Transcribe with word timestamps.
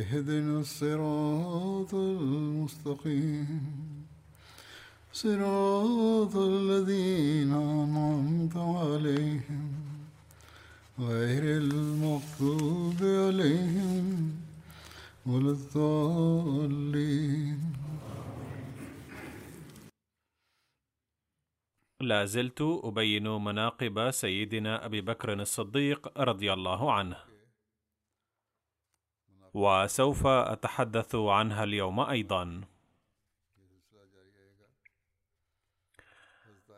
اهدنا 0.00 0.60
الصراط 0.60 1.94
المستقيم. 1.94 3.62
صراط 5.12 6.36
الذين 6.36 7.52
أنعمت 7.52 8.56
عليهم 8.56 9.72
غير 10.98 11.42
المغضوب 11.62 12.96
عليهم 13.02 14.06
ولا 15.26 15.50
الضالين. 15.50 16.86
لا 22.00 22.24
زلت 22.24 22.60
أبين 22.62 23.28
مناقب 23.28 24.10
سيدنا 24.10 24.86
أبي 24.86 25.00
بكر 25.00 25.32
الصديق 25.32 26.18
رضي 26.18 26.52
الله 26.52 26.92
عنه. 26.92 27.35
وسوف 29.56 30.26
أتحدث 30.26 31.14
عنها 31.14 31.64
اليوم 31.64 32.00
أيضا. 32.00 32.60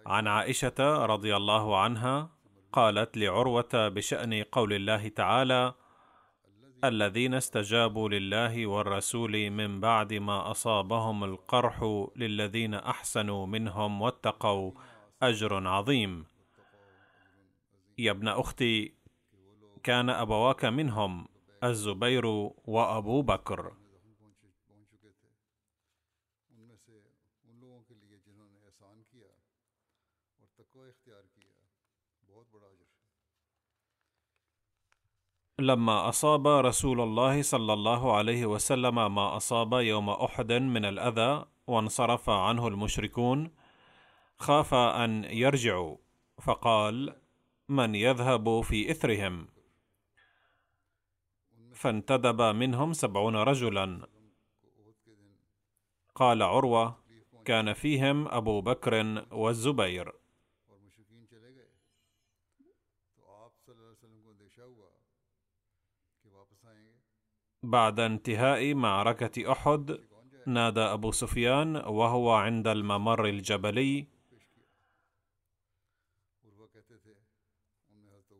عن 0.06 0.26
عائشة 0.26 1.06
رضي 1.06 1.36
الله 1.36 1.78
عنها 1.80 2.30
قالت 2.72 3.16
لعروة 3.16 3.88
بشأن 3.88 4.42
قول 4.42 4.72
الله 4.72 5.08
تعالى 5.08 5.74
الذين 6.84 7.34
استجابوا 7.34 8.08
لله 8.08 8.66
والرسول 8.66 9.50
من 9.50 9.80
بعد 9.80 10.14
ما 10.14 10.50
أصابهم 10.50 11.24
القرح 11.24 12.06
للذين 12.16 12.74
أحسنوا 12.74 13.46
منهم 13.46 14.02
واتقوا 14.02 14.72
أجر 15.22 15.68
عظيم. 15.68 16.26
يا 17.98 18.10
ابن 18.10 18.28
أختي 18.28 18.94
كان 19.82 20.10
أبواك 20.10 20.64
منهم 20.64 21.37
الزبير 21.64 22.26
وأبو 22.64 23.22
بكر. 23.22 23.72
لما 35.58 36.08
أصاب 36.08 36.46
رسول 36.46 37.00
الله 37.00 37.42
صلى 37.42 37.72
الله 37.72 38.16
عليه 38.16 38.46
وسلم 38.46 39.14
ما 39.14 39.36
أصاب 39.36 39.72
يوم 39.72 40.10
أحد 40.10 40.52
من 40.52 40.84
الأذى 40.84 41.44
وانصرف 41.66 42.30
عنه 42.30 42.68
المشركون 42.68 43.50
خاف 44.38 44.74
أن 44.74 45.24
يرجعوا 45.24 45.96
فقال 46.42 47.20
من 47.68 47.94
يذهب 47.94 48.60
في 48.60 48.90
إثرهم؟ 48.90 49.57
فانتدب 51.78 52.42
منهم 52.42 52.92
سبعون 52.92 53.36
رجلا. 53.36 54.06
قال 56.14 56.42
عروة 56.42 56.98
كان 57.44 57.72
فيهم 57.72 58.28
أبو 58.28 58.60
بكر 58.60 59.24
والزبير. 59.30 60.12
بعد 67.62 68.00
انتهاء 68.00 68.74
معركة 68.74 69.52
أحد 69.52 70.00
نادى 70.46 70.80
أبو 70.80 71.12
سفيان 71.12 71.76
وهو 71.76 72.30
عند 72.30 72.66
الممر 72.68 73.24
الجبلي 73.24 74.06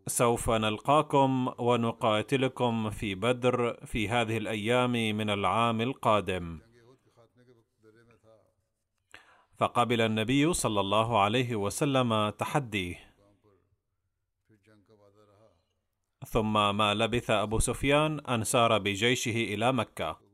سوف 0.09 0.51
نلقاكم 0.51 1.53
ونقاتلكم 1.59 2.91
في 2.91 3.15
بدر 3.15 3.87
في 3.87 4.09
هذه 4.09 4.37
الأيام 4.37 4.93
من 4.93 5.31
العام 5.31 5.81
القادم. 5.81 6.61
فقبل 9.57 10.01
النبي 10.01 10.53
صلى 10.53 10.81
الله 10.81 11.21
عليه 11.21 11.57
وسلم 11.57 12.31
تحديه. 12.31 13.15
ثم 16.27 16.77
ما 16.77 16.95
لبث 16.95 17.31
أبو 17.31 17.59
سفيان 17.59 18.21
أن 18.21 18.45
سار 18.45 18.79
بجيشه 18.79 19.55
إلى 19.55 19.73
مكة. 19.73 20.28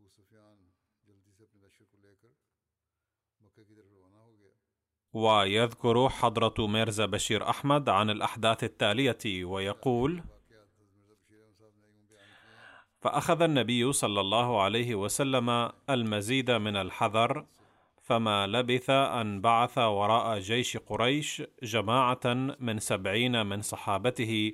ويذكر 5.14 6.08
حضرة 6.08 6.66
ميرزا 6.66 7.06
بشير 7.06 7.50
أحمد 7.50 7.88
عن 7.88 8.10
الأحداث 8.10 8.64
التالية 8.64 9.44
ويقول 9.44 10.22
فأخذ 13.00 13.42
النبي 13.42 13.92
صلى 13.92 14.20
الله 14.20 14.62
عليه 14.62 14.94
وسلم 14.94 15.70
المزيد 15.90 16.50
من 16.50 16.76
الحذر 16.76 17.46
فما 18.02 18.46
لبث 18.46 18.90
أن 18.90 19.40
بعث 19.40 19.78
وراء 19.78 20.38
جيش 20.38 20.76
قريش 20.76 21.42
جماعة 21.62 22.54
من 22.60 22.78
سبعين 22.78 23.46
من 23.46 23.62
صحابته 23.62 24.52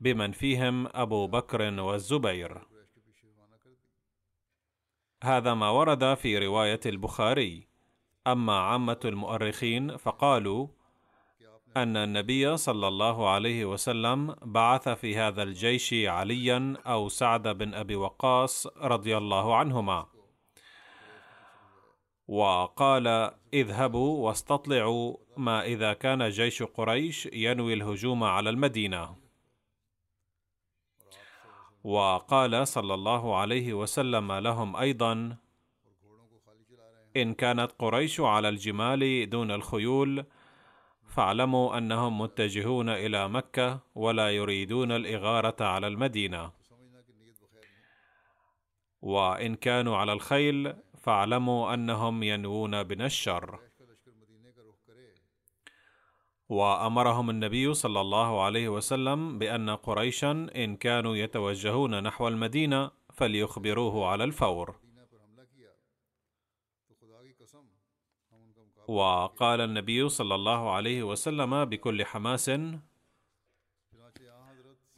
بمن 0.00 0.32
فيهم 0.32 0.86
أبو 0.86 1.26
بكر 1.26 1.80
والزبير. 1.80 2.66
هذا 5.24 5.54
ما 5.54 5.70
ورد 5.70 6.14
في 6.14 6.38
رواية 6.38 6.80
البخاري. 6.86 7.67
أما 8.32 8.58
عامة 8.58 9.00
المؤرخين 9.04 9.96
فقالوا 9.96 10.68
أن 11.76 11.96
النبي 11.96 12.56
صلى 12.56 12.88
الله 12.88 13.28
عليه 13.28 13.64
وسلم 13.64 14.36
بعث 14.42 14.88
في 14.88 15.16
هذا 15.16 15.42
الجيش 15.42 15.94
عليا 15.94 16.76
أو 16.86 17.08
سعد 17.08 17.48
بن 17.48 17.74
أبي 17.74 17.96
وقاص 17.96 18.66
رضي 18.66 19.16
الله 19.16 19.56
عنهما. 19.56 20.06
وقال 22.28 23.30
اذهبوا 23.54 24.26
واستطلعوا 24.26 25.16
ما 25.36 25.64
إذا 25.64 25.92
كان 25.92 26.28
جيش 26.28 26.62
قريش 26.62 27.28
ينوي 27.32 27.74
الهجوم 27.74 28.24
على 28.24 28.50
المدينة. 28.50 29.16
وقال 31.84 32.68
صلى 32.68 32.94
الله 32.94 33.36
عليه 33.36 33.72
وسلم 33.72 34.32
لهم 34.32 34.76
أيضا 34.76 35.36
إن 37.22 37.34
كانت 37.34 37.70
قريش 37.78 38.20
على 38.20 38.48
الجمال 38.48 39.30
دون 39.30 39.50
الخيول 39.50 40.24
فاعلموا 41.08 41.78
أنهم 41.78 42.20
متجهون 42.20 42.88
إلى 42.88 43.28
مكة 43.28 43.80
ولا 43.94 44.30
يريدون 44.30 44.92
الإغارة 44.92 45.64
على 45.64 45.86
المدينة. 45.86 46.50
وإن 49.02 49.54
كانوا 49.54 49.96
على 49.96 50.12
الخيل 50.12 50.74
فاعلموا 50.98 51.74
أنهم 51.74 52.22
ينوون 52.22 52.82
بنا 52.82 53.06
الشر. 53.06 53.58
وأمرهم 56.48 57.30
النبي 57.30 57.74
صلى 57.74 58.00
الله 58.00 58.42
عليه 58.42 58.68
وسلم 58.68 59.38
بأن 59.38 59.70
قريشا 59.70 60.46
إن 60.56 60.76
كانوا 60.76 61.16
يتوجهون 61.16 62.02
نحو 62.02 62.28
المدينة 62.28 62.90
فليخبروه 63.12 64.06
على 64.06 64.24
الفور. 64.24 64.87
وقال 68.88 69.60
النبي 69.60 70.08
صلى 70.08 70.34
الله 70.34 70.70
عليه 70.72 71.02
وسلم 71.02 71.64
بكل 71.64 72.04
حماس 72.04 72.48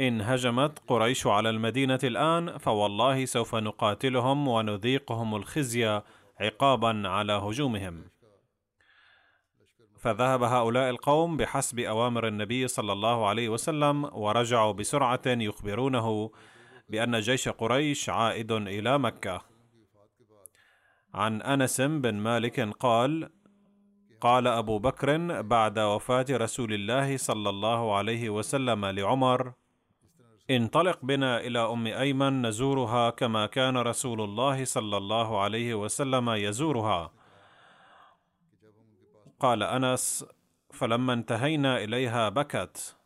إن 0.01 0.21
هجمت 0.21 0.79
قريش 0.87 1.27
على 1.27 1.51
المدينة 1.51 1.99
الآن 2.05 2.59
فوالله 2.59 3.25
سوف 3.25 3.55
نقاتلهم 3.55 4.49
ونذيقهم 4.49 5.35
الخزي 5.35 6.03
عقابا 6.41 7.09
على 7.09 7.33
هجومهم. 7.33 8.11
فذهب 9.99 10.43
هؤلاء 10.43 10.91
القوم 10.91 11.37
بحسب 11.37 11.79
أوامر 11.79 12.27
النبي 12.27 12.69
صلى 12.69 12.93
الله 12.93 13.27
عليه 13.29 13.49
وسلم 13.49 14.05
ورجعوا 14.05 14.73
بسرعة 14.73 15.27
يخبرونه 15.27 16.31
بأن 16.89 17.21
جيش 17.21 17.49
قريش 17.49 18.09
عائد 18.09 18.53
إلى 18.53 18.99
مكة. 18.99 19.43
عن 21.15 21.43
أنس 21.43 21.81
بن 21.81 22.15
مالك 22.15 22.61
قال 22.61 23.31
قال 24.21 24.47
أبو 24.47 24.79
بكر 24.79 25.43
بعد 25.43 25.79
وفاة 25.79 26.27
رسول 26.31 26.73
الله 26.73 27.17
صلى 27.17 27.51
الله 27.51 27.97
عليه 27.97 28.31
وسلم 28.31 28.87
لعمر 28.87 29.53
انطلق 30.51 30.99
بنا 31.03 31.41
إلى 31.41 31.59
أم 31.59 31.87
أيمن 31.87 32.47
نزورها 32.47 33.11
كما 33.11 33.47
كان 33.47 33.77
رسول 33.77 34.21
الله 34.21 34.65
صلى 34.65 34.97
الله 34.97 35.41
عليه 35.41 35.75
وسلم 35.75 36.31
يزورها. 36.31 37.13
قال 39.41 39.63
أنس 39.63 40.25
فلما 40.71 41.13
انتهينا 41.13 41.85
إليها 41.85 42.29
بكت. 42.29 42.97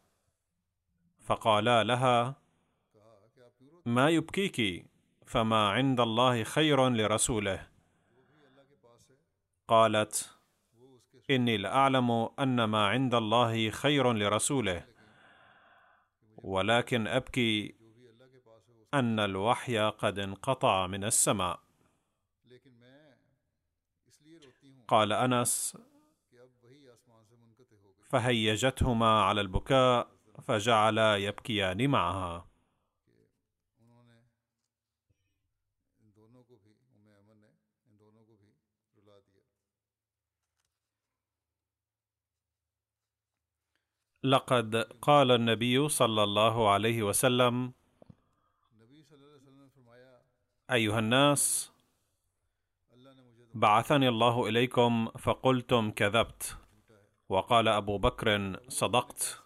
فقالا 1.20 1.84
لها 1.84 2.36
ما 3.86 4.08
يبكيك؟ 4.08 4.86
فما 5.26 5.68
عند 5.68 6.00
الله 6.00 6.42
خير 6.42 6.88
لرسوله. 6.88 7.66
قالت 9.68 10.33
إني 11.30 11.56
لأعلم 11.56 12.28
أن 12.38 12.64
ما 12.64 12.86
عند 12.86 13.14
الله 13.14 13.70
خير 13.70 14.12
لرسوله. 14.12 14.84
ولكن 16.36 17.06
أبكي 17.06 17.74
أن 18.94 19.20
الوحي 19.20 19.78
قد 19.78 20.18
انقطع 20.18 20.86
من 20.86 21.04
السماء. 21.04 21.60
قال 24.88 25.12
أنس 25.12 25.78
فهيجتهما 28.02 29.22
على 29.22 29.40
البكاء 29.40 30.08
فجعلا 30.42 31.16
يبكيان 31.16 31.90
معها. 31.90 32.53
لقد 44.24 44.76
قال 45.02 45.30
النبي 45.30 45.88
صلى 45.88 46.22
الله 46.22 46.70
عليه 46.70 47.02
وسلم 47.02 47.72
أيها 50.70 50.98
الناس 50.98 51.72
بعثني 53.54 54.08
الله 54.08 54.48
إليكم 54.48 55.08
فقلتم 55.18 55.90
كذبت 55.90 56.58
وقال 57.28 57.68
أبو 57.68 57.98
بكر 57.98 58.60
صدقت 58.68 59.42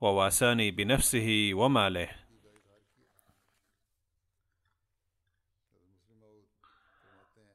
وواساني 0.00 0.70
بنفسه 0.70 1.50
وماله. 1.54 2.08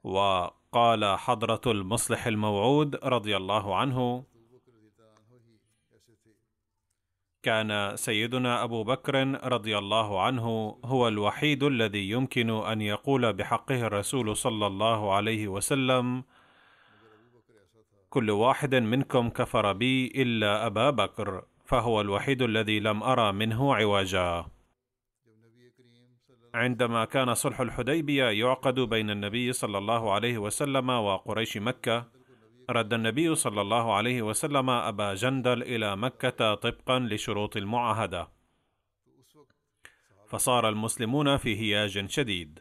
وقال 0.03 1.17
حضرة 1.19 1.61
المصلح 1.67 2.27
الموعود 2.27 2.95
رضي 2.95 3.37
الله 3.37 3.75
عنه 3.75 4.30
كان 7.43 7.95
سيدنا 7.95 8.63
أبو 8.63 8.83
بكر 8.83 9.15
رضي 9.53 9.77
الله 9.77 10.21
عنه 10.21 10.77
هو 10.85 11.07
الوحيد 11.07 11.63
الذي 11.63 12.09
يمكن 12.09 12.49
أن 12.49 12.81
يقول 12.81 13.33
بحقه 13.33 13.81
الرسول 13.87 14.35
صلى 14.35 14.67
الله 14.67 15.13
عليه 15.13 15.47
وسلم 15.47 16.23
كل 18.09 18.29
واحد 18.29 18.75
منكم 18.75 19.29
كفر 19.29 19.73
بي 19.73 20.07
إلا 20.07 20.65
أبا 20.65 20.89
بكر 20.89 21.43
فهو 21.65 22.01
الوحيد 22.01 22.41
الذي 22.41 22.79
لم 22.79 23.03
أرى 23.03 23.31
منه 23.31 23.75
عوجا. 23.75 24.45
عندما 26.53 27.05
كان 27.05 27.33
صلح 27.33 27.61
الحديبية 27.61 28.25
يعقد 28.25 28.79
بين 28.79 29.09
النبي 29.09 29.53
صلى 29.53 29.77
الله 29.77 30.13
عليه 30.13 30.37
وسلم 30.37 30.89
وقريش 30.89 31.57
مكة 31.57 32.20
رد 32.71 32.93
النبي 32.93 33.35
صلى 33.35 33.61
الله 33.61 33.93
عليه 33.93 34.21
وسلم 34.21 34.69
أبا 34.69 35.13
جندل 35.13 35.63
إلى 35.63 35.95
مكة 35.95 36.55
طبقا 36.55 36.99
لشروط 36.99 37.57
المعاهدة. 37.57 38.27
فصار 40.27 40.69
المسلمون 40.69 41.37
في 41.37 41.55
هياج 41.59 42.09
شديد. 42.09 42.59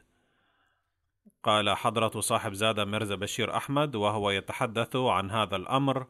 قال 1.43 1.77
حضرة 1.77 2.21
صاحب 2.21 2.53
زاد 2.53 2.81
مرزا 2.81 3.15
بشير 3.15 3.57
أحمد 3.57 3.97
وهو 3.97 4.31
يتحدث 4.31 4.97
عن 4.97 5.31
هذا 5.31 5.57
الأمر 5.57 6.07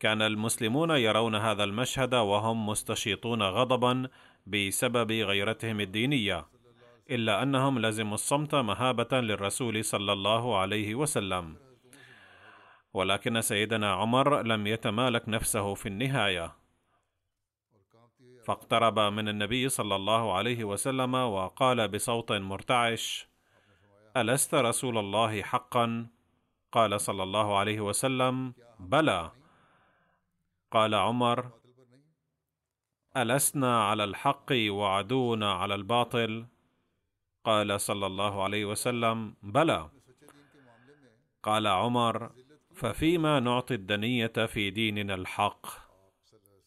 كان 0.00 0.22
المسلمون 0.22 0.90
يرون 0.90 1.34
هذا 1.34 1.64
المشهد 1.64 2.14
وهم 2.14 2.66
مستشيطون 2.66 3.42
غضبا 3.42 4.08
بسبب 4.46 5.12
غيرتهم 5.12 5.80
الدينية. 5.80 6.53
إلا 7.10 7.42
أنهم 7.42 7.78
لزموا 7.78 8.14
الصمت 8.14 8.54
مهابة 8.54 9.20
للرسول 9.20 9.84
صلى 9.84 10.12
الله 10.12 10.58
عليه 10.58 10.94
وسلم. 10.94 11.56
ولكن 12.94 13.40
سيدنا 13.40 13.92
عمر 13.92 14.42
لم 14.42 14.66
يتمالك 14.66 15.28
نفسه 15.28 15.74
في 15.74 15.86
النهاية. 15.86 16.56
فاقترب 18.44 18.98
من 18.98 19.28
النبي 19.28 19.68
صلى 19.68 19.96
الله 19.96 20.32
عليه 20.34 20.64
وسلم 20.64 21.14
وقال 21.14 21.88
بصوت 21.88 22.32
مرتعش 22.32 23.28
ألست 24.16 24.54
رسول 24.54 24.98
الله 24.98 25.42
حقا؟ 25.42 26.06
قال 26.72 27.00
صلى 27.00 27.22
الله 27.22 27.58
عليه 27.58 27.80
وسلم 27.80 28.54
بلى. 28.80 29.30
قال 30.70 30.94
عمر 30.94 31.50
ألسنا 33.16 33.84
على 33.84 34.04
الحق 34.04 34.52
وعدونا 34.52 35.52
على 35.52 35.74
الباطل؟ 35.74 36.46
قال 37.44 37.80
صلى 37.80 38.06
الله 38.06 38.42
عليه 38.42 38.64
وسلم 38.64 39.34
بلى. 39.42 39.90
قال 41.42 41.66
عمر 41.66 42.30
ففيما 42.74 43.40
نعطي 43.40 43.74
الدنية 43.74 44.26
في 44.26 44.70
ديننا 44.70 45.14
الحق؟ 45.14 45.66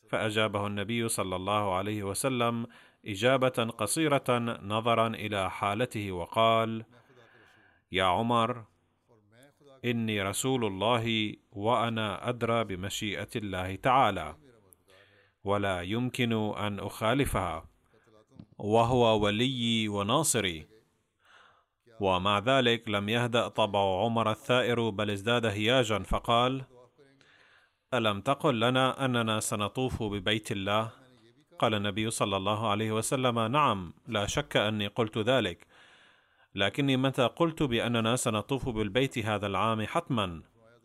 فأجابه 0.09 0.68
النبي 0.68 1.07
صلى 1.07 1.35
الله 1.35 1.75
عليه 1.75 2.03
وسلم 2.03 2.68
إجابة 3.06 3.74
قصيرة 3.77 4.39
نظرا 4.62 5.07
إلى 5.07 5.51
حالته 5.51 6.12
وقال 6.12 6.85
يا 7.91 8.03
عمر 8.03 8.65
إني 9.86 10.22
رسول 10.22 10.65
الله 10.65 11.36
وأنا 11.51 12.29
أدرى 12.29 12.63
بمشيئة 12.63 13.29
الله 13.36 13.75
تعالى 13.75 14.36
ولا 15.43 15.81
يمكن 15.81 16.34
أن 16.57 16.79
أخالفها. 16.79 17.69
وهو 18.57 19.19
وليي 19.19 19.87
وناصري. 19.87 20.67
ومع 21.99 22.39
ذلك 22.39 22.89
لم 22.89 23.09
يهدأ 23.09 23.47
طبع 23.47 24.03
عمر 24.03 24.31
الثائر 24.31 24.89
بل 24.89 25.09
ازداد 25.11 25.45
هياجا 25.45 25.99
فقال 25.99 26.63
ألم 27.93 28.21
تقل 28.21 28.59
لنا 28.59 29.05
أننا 29.05 29.39
سنطوف 29.39 30.03
ببيت 30.03 30.51
الله؟ 30.51 30.89
قال 31.59 31.73
النبي 31.73 32.09
صلى 32.09 32.37
الله 32.37 32.67
عليه 32.69 32.91
وسلم 32.91 33.39
نعم 33.39 33.93
لا 34.07 34.25
شك 34.25 34.57
أني 34.57 34.87
قلت 34.87 35.17
ذلك 35.17 35.67
لكني 36.55 36.97
متى 36.97 37.25
قلت 37.25 37.63
بأننا 37.63 38.15
سنطوف 38.15 38.69
بالبيت 38.69 39.17
هذا 39.17 39.47
العام 39.47 39.85
حتما؟ 39.85 40.41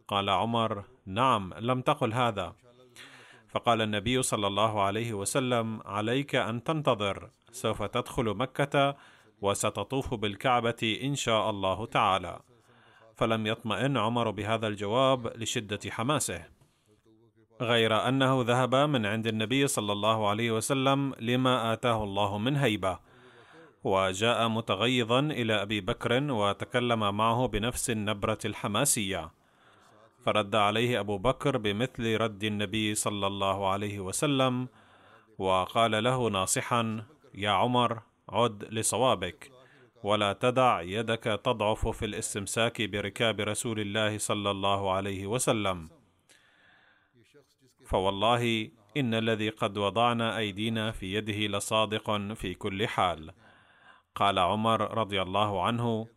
قال 0.08 0.28
عمر 0.28 0.84
نعم 1.06 1.54
لم 1.54 1.80
تقل 1.80 2.12
هذا. 2.12 2.54
فقال 3.48 3.82
النبي 3.82 4.22
صلى 4.22 4.46
الله 4.46 4.82
عليه 4.82 5.12
وسلم 5.12 5.80
عليك 5.84 6.34
أن 6.34 6.64
تنتظر. 6.64 7.30
سوف 7.52 7.82
تدخل 7.82 8.24
مكة 8.24 8.96
وستطوف 9.40 10.14
بالكعبة 10.14 11.00
إن 11.02 11.14
شاء 11.14 11.50
الله 11.50 11.86
تعالى. 11.86 12.40
فلم 13.16 13.46
يطمئن 13.46 13.96
عمر 13.96 14.30
بهذا 14.30 14.66
الجواب 14.68 15.26
لشدة 15.36 15.90
حماسه 15.90 16.44
غير 17.60 18.08
أنه 18.08 18.42
ذهب 18.42 18.74
من 18.74 19.06
عند 19.06 19.26
النبي 19.26 19.66
صلى 19.66 19.92
الله 19.92 20.28
عليه 20.28 20.50
وسلم 20.50 21.14
لما 21.20 21.72
آتاه 21.72 22.04
الله 22.04 22.38
من 22.38 22.56
هيبة 22.56 22.98
وجاء 23.84 24.48
متغيظا 24.48 25.20
إلى 25.20 25.62
أبي 25.62 25.80
بكر 25.80 26.32
وتكلم 26.32 27.16
معه 27.16 27.46
بنفس 27.46 27.90
النبرة 27.90 28.38
الحماسية. 28.44 29.30
فرد 30.24 30.54
عليه 30.54 31.00
أبو 31.00 31.18
بكر 31.18 31.56
بمثل 31.56 32.16
رد 32.16 32.44
النبي 32.44 32.94
صلى 32.94 33.26
الله 33.26 33.68
عليه 33.68 34.00
وسلم 34.00 34.68
وقال 35.38 36.04
له 36.04 36.28
ناصحا 36.28 37.04
يا 37.34 37.50
عمر 37.50 38.02
عد 38.28 38.64
لصوابك. 38.74 39.50
ولا 40.02 40.32
تدع 40.32 40.80
يدك 40.80 41.40
تضعف 41.44 41.88
في 41.88 42.04
الاستمساك 42.04 42.82
بركاب 42.82 43.40
رسول 43.40 43.80
الله 43.80 44.18
صلى 44.18 44.50
الله 44.50 44.92
عليه 44.92 45.26
وسلم. 45.26 45.90
فوالله 47.86 48.70
إن 48.96 49.14
الذي 49.14 49.48
قد 49.48 49.78
وضعنا 49.78 50.38
أيدينا 50.38 50.90
في 50.90 51.14
يده 51.14 51.58
لصادق 51.58 52.32
في 52.34 52.54
كل 52.54 52.88
حال. 52.88 53.32
قال 54.14 54.38
عمر 54.38 54.98
رضي 54.98 55.22
الله 55.22 55.62
عنه 55.62 56.08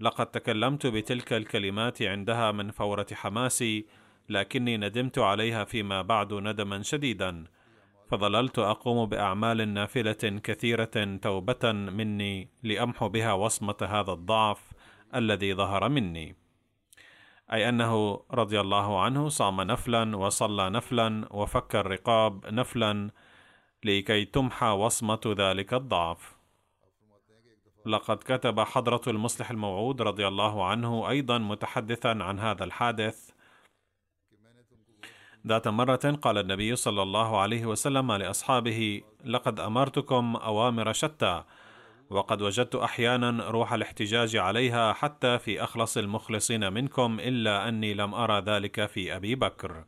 لقد 0.00 0.26
تكلمت 0.26 0.86
بتلك 0.86 1.32
الكلمات 1.32 2.02
عندها 2.02 2.52
من 2.52 2.70
فورة 2.70 3.06
حماسي 3.12 3.86
لكني 4.28 4.76
ندمت 4.76 5.18
عليها 5.18 5.64
فيما 5.64 6.02
بعد 6.02 6.32
ندما 6.34 6.82
شديدا. 6.82 7.44
فظللت 8.10 8.58
أقوم 8.58 9.06
بأعمال 9.06 9.74
نافلة 9.74 10.40
كثيرة 10.44 11.18
توبة 11.22 11.72
مني 11.72 12.48
لأمحو 12.62 13.08
بها 13.08 13.32
وصمة 13.32 13.76
هذا 13.80 14.12
الضعف 14.12 14.72
الذي 15.14 15.54
ظهر 15.54 15.88
مني. 15.88 16.36
أي 17.52 17.68
أنه 17.68 18.20
رضي 18.30 18.60
الله 18.60 19.00
عنه 19.00 19.28
صام 19.28 19.60
نفلا 19.60 20.16
وصلى 20.16 20.70
نفلا 20.70 21.28
وفك 21.30 21.76
الرقاب 21.76 22.46
نفلا 22.46 23.10
لكي 23.84 24.24
تمحى 24.24 24.66
وصمة 24.66 25.20
ذلك 25.26 25.74
الضعف. 25.74 26.36
لقد 27.86 28.16
كتب 28.16 28.60
حضرة 28.60 29.02
المصلح 29.06 29.50
الموعود 29.50 30.02
رضي 30.02 30.28
الله 30.28 30.64
عنه 30.64 31.08
أيضا 31.10 31.38
متحدثا 31.38 32.08
عن 32.08 32.38
هذا 32.38 32.64
الحادث 32.64 33.30
ذات 35.46 35.68
مرة 35.68 36.18
قال 36.22 36.38
النبي 36.38 36.76
صلى 36.76 37.02
الله 37.02 37.38
عليه 37.38 37.66
وسلم 37.66 38.12
لأصحابه: 38.12 39.02
لقد 39.24 39.60
أمرتكم 39.60 40.36
أوامر 40.36 40.92
شتى، 40.92 41.44
وقد 42.10 42.42
وجدت 42.42 42.74
أحيانا 42.74 43.50
روح 43.50 43.72
الاحتجاج 43.72 44.36
عليها 44.36 44.92
حتى 44.92 45.38
في 45.38 45.64
أخلص 45.64 45.96
المخلصين 45.96 46.72
منكم 46.72 47.20
إلا 47.20 47.68
أني 47.68 47.94
لم 47.94 48.14
أرى 48.14 48.40
ذلك 48.40 48.86
في 48.86 49.16
أبي 49.16 49.34
بكر. 49.34 49.84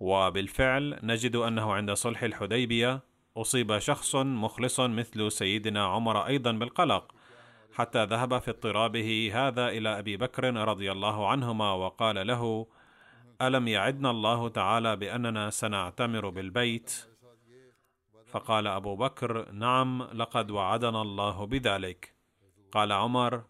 وبالفعل 0.00 0.98
نجد 1.02 1.36
أنه 1.36 1.72
عند 1.72 1.92
صلح 1.92 2.22
الحديبية 2.22 3.00
أصيب 3.36 3.78
شخص 3.78 4.16
مخلص 4.16 4.80
مثل 4.80 5.32
سيدنا 5.32 5.84
عمر 5.86 6.26
أيضا 6.26 6.52
بالقلق، 6.52 7.14
حتى 7.72 8.04
ذهب 8.04 8.38
في 8.38 8.50
اضطرابه 8.50 9.30
هذا 9.34 9.68
إلى 9.68 9.98
أبي 9.98 10.16
بكر 10.16 10.54
رضي 10.54 10.92
الله 10.92 11.28
عنهما 11.28 11.72
وقال 11.72 12.26
له: 12.26 12.66
ألم 13.42 13.68
يعدنا 13.68 14.10
الله 14.10 14.48
تعالى 14.48 14.96
بأننا 14.96 15.50
سنعتمر 15.50 16.28
بالبيت؟ 16.28 17.08
فقال 18.26 18.66
أبو 18.66 18.96
بكر 18.96 19.52
نعم 19.52 20.02
لقد 20.02 20.50
وعدنا 20.50 21.02
الله 21.02 21.46
بذلك. 21.46 22.14
قال 22.72 22.92
عمر 22.92 23.44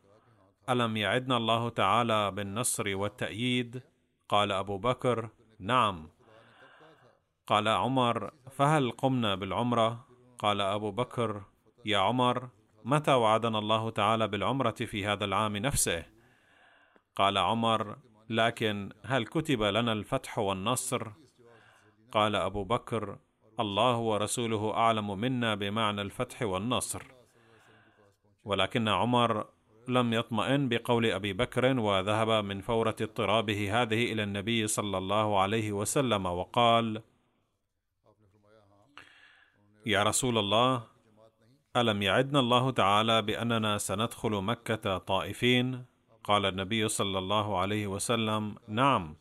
ألم 0.68 0.96
يعدنا 0.96 1.36
الله 1.36 1.68
تعالى 1.68 2.30
بالنصر 2.30 2.96
والتأييد؟ 2.96 3.82
قال 4.28 4.52
أبو 4.52 4.78
بكر 4.78 5.28
نعم. 5.60 6.08
قال 7.46 7.68
عمر 7.68 8.30
فهل 8.50 8.90
قمنا 8.90 9.34
بالعمرة؟ 9.34 10.06
قال 10.38 10.60
أبو 10.60 10.90
بكر 10.90 11.42
يا 11.84 11.98
عمر 11.98 12.48
متى 12.84 13.12
وعدنا 13.12 13.58
الله 13.58 13.90
تعالى 13.90 14.28
بالعمرة 14.28 14.70
في 14.70 15.06
هذا 15.06 15.24
العام 15.24 15.56
نفسه؟ 15.56 16.04
قال 17.16 17.38
عمر 17.38 17.96
لكن 18.30 18.90
هل 19.04 19.26
كتب 19.26 19.62
لنا 19.62 19.92
الفتح 19.92 20.38
والنصر؟ 20.38 21.08
قال 22.12 22.36
أبو 22.36 22.64
بكر 22.64 23.18
الله 23.60 23.96
ورسوله 23.96 24.74
أعلم 24.74 25.18
منا 25.20 25.54
بمعنى 25.54 26.02
الفتح 26.02 26.42
والنصر. 26.42 27.02
ولكن 28.44 28.88
عمر 28.88 29.46
لم 29.88 30.12
يطمئن 30.12 30.68
بقول 30.68 31.06
أبي 31.06 31.32
بكر 31.32 31.80
وذهب 31.80 32.44
من 32.44 32.60
فورة 32.60 32.96
اضطرابه 33.00 33.82
هذه 33.82 34.12
إلى 34.12 34.22
النبي 34.22 34.66
صلى 34.66 34.98
الله 34.98 35.40
عليه 35.40 35.72
وسلم 35.72 36.26
وقال 36.26 37.02
يا 39.86 40.02
رسول 40.02 40.38
الله 40.38 40.82
ألم 41.76 42.02
يعدنا 42.02 42.40
الله 42.40 42.70
تعالى 42.70 43.22
بأننا 43.22 43.78
سندخل 43.78 44.30
مكة 44.30 44.98
طائفين؟ 44.98 45.84
قال 46.28 46.46
النبي 46.46 46.88
صلى 46.88 47.18
الله 47.18 47.58
عليه 47.58 47.86
وسلم 47.86 48.54
نعم. 48.68 49.16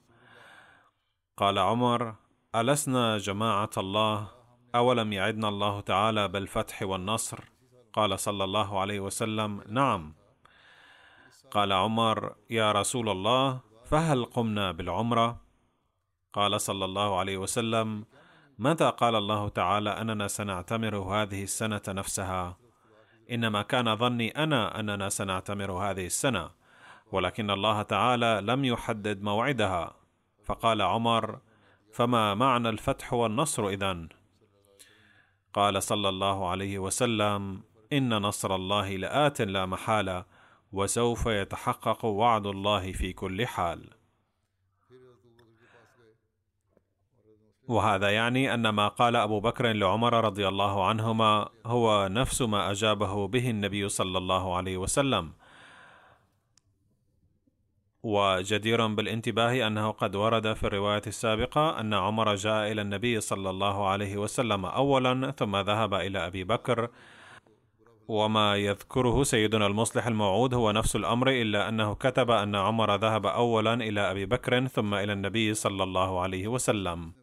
قال 1.38 1.60
عمر 1.60 2.16
ألسنا 2.56 3.18
جماعة 3.18 3.70
الله؟ 3.78 4.28
أولم 4.76 5.14
يعدنا 5.14 5.50
الله 5.50 5.80
تعالى 5.82 6.28
بالفتح 6.28 6.84
والنصر؟ 6.84 7.40
قال 7.94 8.20
صلى 8.20 8.44
الله 8.44 8.80
عليه 8.80 9.00
وسلم 9.00 9.62
نعم. 9.70 10.14
قال 11.52 11.74
عمر 11.74 12.36
يا 12.50 12.72
رسول 12.72 13.10
الله 13.10 13.60
فهل 13.86 14.26
قمنا 14.26 14.72
بالعمرة؟ 14.72 15.42
قال 16.34 16.62
صلى 16.62 16.86
الله 16.86 17.20
عليه 17.20 17.38
وسلم 17.38 18.06
متى 18.60 18.90
قال 18.90 19.16
الله 19.16 19.50
تعالى 19.50 19.90
أننا 19.90 20.28
سنعتمر 20.28 20.96
هذه 20.98 21.44
السنة 21.44 21.82
نفسها؟ 21.88 22.58
إنما 23.32 23.62
كان 23.62 23.96
ظني 23.96 24.30
أنا 24.44 24.80
أننا 24.80 25.10
سنعتمر 25.10 25.72
هذه 25.72 26.06
السنة. 26.06 26.58
ولكن 27.12 27.52
الله 27.52 27.82
تعالى 27.82 28.42
لم 28.44 28.66
يحدد 28.66 29.22
موعدها. 29.22 29.94
فقال 30.46 30.82
عمر 30.82 31.40
فما 31.94 32.36
معنى 32.36 32.70
الفتح 32.70 33.14
والنصر 33.14 33.68
إذن؟ 33.68 34.10
قال 35.54 35.84
صلى 35.84 36.10
الله 36.10 36.50
عليه 36.50 36.80
وسلم 36.80 37.62
إن 37.94 38.22
نصر 38.22 38.56
الله 38.56 38.96
لآت 38.96 39.42
لا 39.42 39.66
محالة 39.66 40.26
وسوف 40.72 41.26
يتحقق 41.26 42.06
وعد 42.06 42.48
الله 42.48 42.92
في 42.92 43.14
كل 43.14 43.48
حال. 43.48 43.90
وهذا 47.68 48.10
يعني 48.10 48.54
أن 48.54 48.70
ما 48.70 48.88
قال 48.88 49.16
أبو 49.16 49.40
بكر 49.40 49.74
لعمر 49.74 50.26
رضي 50.26 50.48
الله 50.48 50.86
عنهما 50.86 51.50
هو 51.66 52.08
نفس 52.08 52.42
ما 52.42 52.72
أجابه 52.72 53.28
به 53.28 53.50
النبي 53.50 53.90
صلى 53.90 54.18
الله 54.18 54.56
عليه 54.56 54.78
وسلم. 54.78 55.34
وجدير 58.04 58.88
بالانتباه 58.88 59.68
أنه 59.68 59.92
قد 59.92 60.16
ورد 60.16 60.54
في 60.54 60.64
الرواية 60.64 61.02
السابقة 61.08 61.80
أن 61.80 61.94
عمر 61.94 62.36
جاء 62.36 62.72
إلى 62.72 62.82
النبي 62.82 63.22
صلى 63.22 63.50
الله 63.50 63.88
عليه 63.88 64.18
وسلم 64.18 64.66
اولا 64.66 65.32
ثم 65.32 65.58
ذهب 65.58 65.94
إلى 65.94 66.28
أبي 66.28 66.44
بكر. 66.44 66.90
وما 68.08 68.56
يذكره 68.56 69.24
سيدنا 69.24 69.68
المصلح 69.68 70.08
الموعود 70.08 70.54
هو 70.54 70.72
نفس 70.72 70.96
الأمر 70.96 71.30
إلا 71.30 71.70
أنه 71.70 71.96
كتب 71.96 72.32
أن 72.32 72.56
عمر 72.56 72.96
ذهب 72.96 73.26
اولا 73.26 73.74
إلى 73.74 74.12
أبي 74.12 74.26
بكر 74.26 74.68
ثم 74.68 74.94
إلى 74.94 75.14
النبي 75.14 75.54
صلى 75.54 75.84
الله 75.84 76.22
عليه 76.22 76.48
وسلم. 76.48 77.14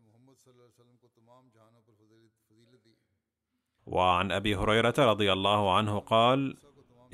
وعن 3.86 4.32
أبي 4.32 4.56
هريرة 4.56 4.94
رضي 4.98 5.32
الله 5.32 5.76
عنه 5.76 5.98
قال 5.98 6.56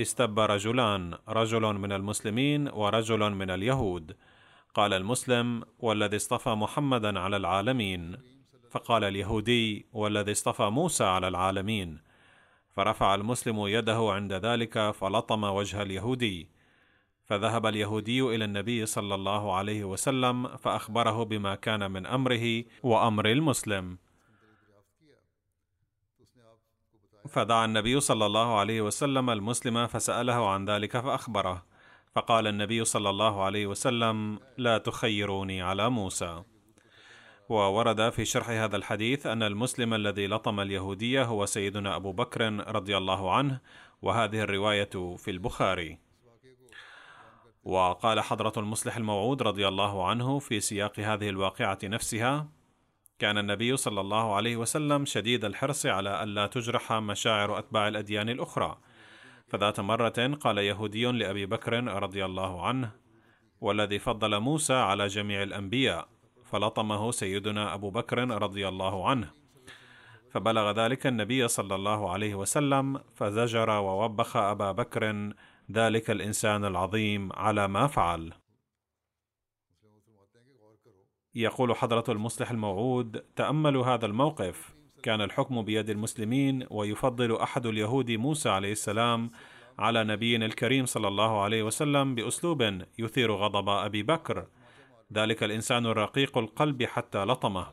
استب 0.00 0.40
رجلان 0.40 1.14
رجل 1.28 1.62
من 1.62 1.92
المسلمين 1.92 2.68
ورجل 2.68 3.30
من 3.30 3.50
اليهود. 3.50 4.16
قال 4.74 4.92
المسلم 4.92 5.62
والذي 5.78 6.16
اصطفى 6.16 6.50
محمدا 6.50 7.20
على 7.20 7.36
العالمين. 7.36 8.16
فقال 8.70 9.04
اليهودي 9.04 9.86
والذي 9.92 10.32
اصطفى 10.32 10.62
موسى 10.62 11.04
على 11.04 11.28
العالمين. 11.28 11.98
فرفع 12.76 13.14
المسلم 13.14 13.66
يده 13.66 14.12
عند 14.12 14.32
ذلك 14.32 14.90
فلطم 14.90 15.44
وجه 15.44 15.82
اليهودي. 15.82 16.48
فذهب 17.24 17.66
اليهودي 17.66 18.20
إلى 18.20 18.44
النبي 18.44 18.86
صلى 18.86 19.14
الله 19.14 19.54
عليه 19.54 19.84
وسلم 19.84 20.56
فأخبره 20.56 21.24
بما 21.24 21.54
كان 21.54 21.90
من 21.90 22.06
أمره 22.06 22.64
وأمر 22.82 23.26
المسلم. 23.26 23.98
فدعا 27.28 27.64
النبي 27.64 28.00
صلى 28.00 28.26
الله 28.26 28.58
عليه 28.58 28.80
وسلم 28.80 29.30
المسلم 29.30 29.86
فسأله 29.86 30.50
عن 30.50 30.64
ذلك 30.64 31.00
فأخبره. 31.00 31.62
فقال 32.14 32.46
النبي 32.46 32.84
صلى 32.84 33.10
الله 33.10 33.42
عليه 33.42 33.66
وسلم 33.66 34.40
لا 34.58 34.78
تخيروني 34.78 35.62
على 35.62 35.90
موسى. 35.90 36.42
وورد 37.48 38.10
في 38.10 38.24
شرح 38.24 38.50
هذا 38.50 38.76
الحديث 38.76 39.26
أن 39.26 39.42
المسلم 39.42 39.94
الذي 39.94 40.26
لطم 40.26 40.60
اليهودية 40.60 41.24
هو 41.24 41.46
سيدنا 41.46 41.96
أبو 41.96 42.12
بكر 42.12 42.72
رضي 42.76 42.96
الله 42.96 43.32
عنه 43.32 43.60
وهذه 44.02 44.40
الرواية 44.40 45.16
في 45.16 45.30
البخاري. 45.30 45.98
وقال 47.64 48.20
حضرة 48.20 48.52
المصلح 48.56 48.96
الموعود 48.96 49.42
رضي 49.42 49.68
الله 49.68 50.06
عنه 50.06 50.38
في 50.38 50.60
سياق 50.60 51.00
هذه 51.00 51.28
الواقعة 51.28 51.78
نفسها 51.84 52.48
كان 53.20 53.38
النبي 53.38 53.76
صلى 53.76 54.00
الله 54.00 54.34
عليه 54.34 54.56
وسلم 54.56 55.04
شديد 55.04 55.44
الحرص 55.44 55.86
على 55.86 56.22
ألا 56.22 56.46
تجرح 56.46 56.92
مشاعر 56.92 57.58
أتباع 57.58 57.88
الأديان 57.88 58.28
الأخرى. 58.28 58.78
فذات 59.48 59.80
مرة 59.80 60.38
قال 60.40 60.58
يهودي 60.58 61.06
لأبي 61.06 61.46
بكر 61.46 61.84
رضي 61.84 62.24
الله 62.24 62.66
عنه 62.66 62.90
والذي 63.60 63.98
فضل 63.98 64.40
موسى 64.40 64.74
على 64.74 65.06
جميع 65.06 65.42
الأنبياء 65.42 66.08
فلطمه 66.44 67.10
سيدنا 67.10 67.74
أبو 67.74 67.90
بكر 67.90 68.42
رضي 68.42 68.68
الله 68.68 69.08
عنه. 69.08 69.30
فبلغ 70.30 70.70
ذلك 70.72 71.06
النبي 71.06 71.48
صلى 71.48 71.74
الله 71.74 72.10
عليه 72.10 72.34
وسلم 72.34 73.00
فزجر 73.14 73.70
ووبخ 73.70 74.36
أبا 74.36 74.72
بكر 74.72 75.32
ذلك 75.72 76.10
الإنسان 76.10 76.64
العظيم 76.64 77.32
على 77.32 77.68
ما 77.68 77.86
فعل. 77.86 78.32
يقول 81.34 81.76
حضرة 81.76 82.04
المصلح 82.08 82.50
الموعود: 82.50 83.24
تأملوا 83.36 83.86
هذا 83.86 84.06
الموقف، 84.06 84.74
كان 85.02 85.20
الحكم 85.20 85.62
بيد 85.62 85.90
المسلمين 85.90 86.66
ويفضل 86.70 87.36
أحد 87.36 87.66
اليهود 87.66 88.10
موسى 88.10 88.48
عليه 88.48 88.72
السلام 88.72 89.30
على 89.78 90.04
نبينا 90.04 90.46
الكريم 90.46 90.86
صلى 90.86 91.08
الله 91.08 91.42
عليه 91.42 91.62
وسلم 91.62 92.14
بأسلوب 92.14 92.82
يثير 92.98 93.32
غضب 93.32 93.68
أبي 93.68 94.02
بكر. 94.02 94.46
ذلك 95.12 95.42
الإنسان 95.42 95.86
الرقيق 95.86 96.38
القلب 96.38 96.82
حتى 96.82 97.24
لطمه. 97.24 97.66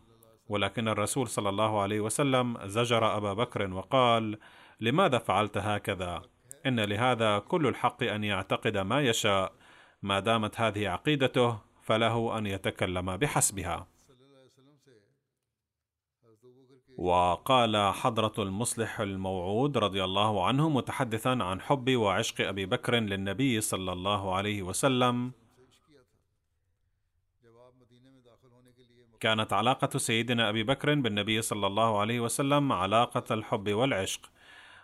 ولكن 0.49 0.87
الرسول 0.87 1.27
صلى 1.27 1.49
الله 1.49 1.81
عليه 1.81 1.99
وسلم 1.99 2.57
زجر 2.65 3.17
أبا 3.17 3.33
بكر 3.33 3.73
وقال 3.73 4.37
لماذا 4.79 5.17
فعلت 5.17 5.57
هكذا؟ 5.57 6.21
إن 6.65 6.79
لهذا 6.79 7.39
كل 7.39 7.67
الحق 7.67 8.03
أن 8.03 8.23
يعتقد 8.23 8.77
ما 8.77 9.01
يشاء. 9.01 9.53
ما 10.01 10.19
دامت 10.19 10.59
هذه 10.59 10.89
عقيدته 10.89 11.66
فله 11.87 12.37
أن 12.37 12.45
يتكلم 12.45 13.17
بحسبها. 13.17 13.87
وقال 16.97 17.93
حضرة 17.93 18.33
المصلح 18.39 18.99
الموعود 18.99 19.77
رضي 19.77 20.03
الله 20.03 20.45
عنه 20.45 20.69
متحدثا 20.69 21.29
عن 21.29 21.61
حب 21.61 21.95
وعشق 21.95 22.47
أبي 22.47 22.65
بكر 22.65 22.95
للنبي 22.95 23.61
صلى 23.61 23.93
الله 23.93 24.35
عليه 24.35 24.63
وسلم. 24.63 25.31
كانت 29.19 29.53
علاقة 29.53 29.97
سيدنا 29.97 30.49
أبي 30.49 30.63
بكر 30.63 30.95
بالنبي 30.95 31.41
صلى 31.41 31.67
الله 31.67 31.99
عليه 31.99 32.19
وسلم 32.19 32.71
علاقة 32.71 33.33
الحب 33.33 33.69
والعشق. 33.69 34.21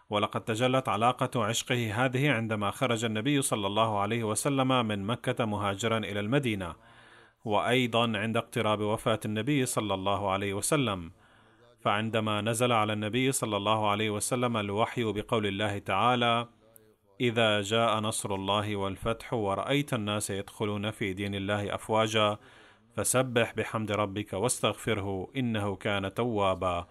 ولقد 0.09 0.41
تجلت 0.41 0.89
علاقة 0.89 1.45
عشقه 1.45 2.05
هذه 2.05 2.31
عندما 2.31 2.71
خرج 2.71 3.05
النبي 3.05 3.41
صلى 3.41 3.67
الله 3.67 3.99
عليه 3.99 4.23
وسلم 4.23 4.85
من 4.85 5.05
مكة 5.05 5.45
مهاجرا 5.45 5.97
إلى 5.97 6.19
المدينة. 6.19 6.92
وأيضا 7.43 8.17
عند 8.17 8.37
اقتراب 8.37 8.79
وفاة 8.79 9.19
النبي 9.25 9.65
صلى 9.65 9.93
الله 9.93 10.31
عليه 10.31 10.53
وسلم. 10.53 11.11
فعندما 11.81 12.41
نزل 12.41 12.71
على 12.71 12.93
النبي 12.93 13.31
صلى 13.31 13.57
الله 13.57 13.89
عليه 13.89 14.09
وسلم 14.09 14.57
الوحي 14.57 15.03
بقول 15.03 15.47
الله 15.47 15.77
تعالى 15.77 16.47
إذا 17.21 17.61
جاء 17.61 17.99
نصر 17.99 18.35
الله 18.35 18.75
والفتح 18.75 19.33
ورأيت 19.33 19.93
الناس 19.93 20.29
يدخلون 20.29 20.91
في 20.91 21.13
دين 21.13 21.35
الله 21.35 21.75
افواجا 21.75 22.37
فسبح 22.95 23.53
بحمد 23.53 23.91
ربك 23.91 24.33
واستغفره 24.33 25.27
إنه 25.35 25.75
كان 25.75 26.13
توابا. 26.13 26.87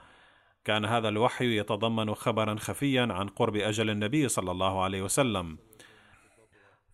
كان 0.65 0.85
هذا 0.85 1.09
الوحي 1.09 1.57
يتضمن 1.57 2.15
خبرا 2.15 2.57
خفيا 2.59 3.09
عن 3.11 3.29
قرب 3.29 3.57
أجل 3.57 3.91
النبي 3.91 4.29
صلى 4.29 4.51
الله 4.51 4.83
عليه 4.83 5.03
وسلم. 5.03 5.59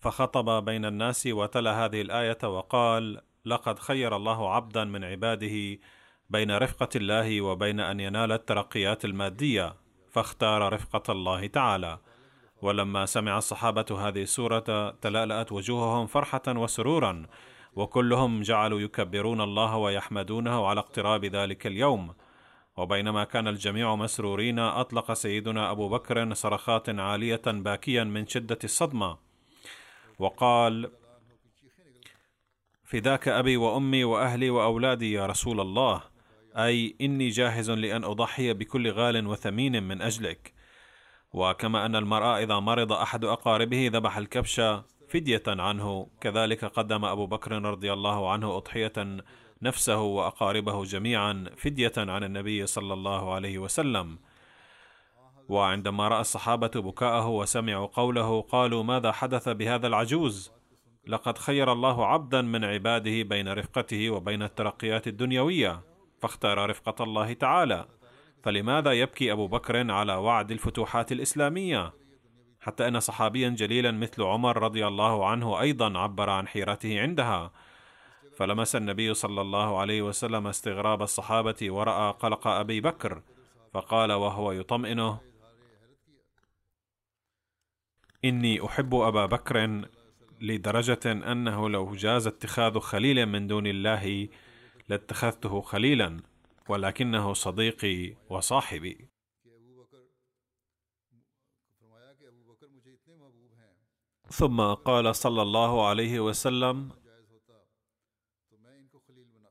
فخطب 0.00 0.64
بين 0.64 0.84
الناس 0.84 1.26
وتلا 1.26 1.84
هذه 1.84 2.00
الآية 2.00 2.38
وقال 2.44 3.20
لقد 3.48 3.78
خير 3.78 4.16
الله 4.16 4.54
عبدا 4.54 4.84
من 4.84 5.04
عباده 5.04 5.78
بين 6.30 6.56
رفقة 6.56 6.88
الله 6.96 7.40
وبين 7.40 7.80
أن 7.80 8.00
ينال 8.00 8.32
الترقيات 8.32 9.04
المادية 9.04 9.74
فاختار 10.10 10.72
رفقة 10.72 11.12
الله 11.12 11.46
تعالى. 11.46 11.98
ولما 12.62 13.06
سمع 13.06 13.38
الصحابة 13.38 14.08
هذه 14.08 14.22
السورة 14.22 14.90
تلألأت 14.90 15.52
وجوههم 15.52 16.06
فرحة 16.06 16.42
وسرورا 16.48 17.26
وكلهم 17.74 18.42
جعلوا 18.42 18.80
يكبرون 18.80 19.40
الله 19.40 19.76
ويحمدونه 19.76 20.66
على 20.66 20.80
اقتراب 20.80 21.24
ذلك 21.24 21.66
اليوم. 21.66 22.14
وبينما 22.76 23.24
كان 23.24 23.48
الجميع 23.48 23.94
مسرورين 23.94 24.58
أطلق 24.58 25.12
سيدنا 25.12 25.70
أبو 25.70 25.88
بكر 25.88 26.34
صرخات 26.34 26.88
عالية 26.88 27.42
باكيا 27.46 28.04
من 28.04 28.26
شدة 28.26 28.58
الصدمة. 28.64 29.18
وقال 30.18 30.90
فداك 32.88 33.28
أبي 33.28 33.56
وأمي 33.56 34.04
وأهلي 34.04 34.50
وأولادي 34.50 35.12
يا 35.12 35.26
رسول 35.26 35.60
الله. 35.60 36.02
أي 36.56 36.96
إني 37.00 37.28
جاهز 37.28 37.70
لأن 37.70 38.04
أضحي 38.04 38.52
بكل 38.52 38.90
غال 38.90 39.26
وثمين 39.26 39.82
من 39.82 40.02
أجلك. 40.02 40.54
وكما 41.32 41.86
أن 41.86 41.96
المرء 41.96 42.42
إذا 42.42 42.58
مرض 42.58 42.92
أحد 42.92 43.24
أقاربه 43.24 43.90
ذبح 43.92 44.16
الكبش 44.18 44.60
فدية 45.08 45.42
عنه. 45.46 46.06
كذلك 46.20 46.64
قدم 46.64 47.04
أبو 47.04 47.26
بكر 47.26 47.52
رضي 47.62 47.92
الله 47.92 48.30
عنه 48.30 48.56
أضحية 48.56 49.22
نفسه 49.62 50.00
وأقاربه 50.00 50.84
جميعا 50.84 51.44
فدية 51.56 51.92
عن 51.96 52.24
النبي 52.24 52.66
صلى 52.66 52.94
الله 52.94 53.34
عليه 53.34 53.58
وسلم. 53.58 54.18
وعندما 55.48 56.08
رأى 56.08 56.20
الصحابة 56.20 56.70
بكاءه 56.74 57.28
وسمعوا 57.28 57.86
قوله 57.86 58.40
قالوا 58.40 58.82
ماذا 58.82 59.12
حدث 59.12 59.48
بهذا 59.48 59.86
العجوز؟ 59.86 60.57
لقد 61.08 61.38
خير 61.38 61.72
الله 61.72 62.06
عبدا 62.06 62.42
من 62.42 62.64
عباده 62.64 63.22
بين 63.22 63.48
رفقته 63.48 64.10
وبين 64.10 64.42
الترقيات 64.42 65.08
الدنيوية 65.08 65.80
فاختار 66.20 66.70
رفقة 66.70 67.04
الله 67.04 67.32
تعالى. 67.32 67.88
فلماذا 68.42 68.92
يبكي 68.92 69.32
أبو 69.32 69.46
بكر 69.46 69.90
على 69.90 70.14
وعد 70.14 70.50
الفتوحات 70.50 71.12
الإسلامية؟ 71.12 71.92
حتى 72.60 72.88
أن 72.88 73.00
صحابيا 73.00 73.48
جليلا 73.48 73.90
مثل 73.90 74.22
عمر 74.22 74.62
رضي 74.62 74.86
الله 74.86 75.26
عنه 75.26 75.60
أيضا 75.60 75.98
عبر 75.98 76.30
عن 76.30 76.48
حيرته 76.48 77.00
عندها. 77.00 77.50
فلمس 78.36 78.76
النبي 78.76 79.14
صلى 79.14 79.40
الله 79.40 79.78
عليه 79.78 80.02
وسلم 80.02 80.46
استغراب 80.46 81.02
الصحابة 81.02 81.56
ورأى 81.62 82.12
قلق 82.12 82.46
أبي 82.46 82.80
بكر 82.80 83.22
فقال 83.72 84.12
وهو 84.12 84.52
يطمئنه 84.52 85.20
إني 88.24 88.66
أحب 88.66 88.94
أبا 88.94 89.26
بكر 89.26 89.82
لدرجة 90.40 91.32
أنه 91.32 91.68
لو 91.68 91.94
جاز 91.94 92.26
اتخاذ 92.26 92.78
خليل 92.78 93.26
من 93.26 93.46
دون 93.46 93.66
الله 93.66 94.28
لاتخذته 94.88 95.60
خليلا 95.60 96.20
ولكنه 96.68 97.32
صديقي 97.32 98.16
وصاحبي. 98.30 99.08
ثم 104.30 104.60
قال 104.60 105.16
صلى 105.16 105.42
الله 105.42 105.86
عليه 105.86 106.20
وسلم 106.20 106.92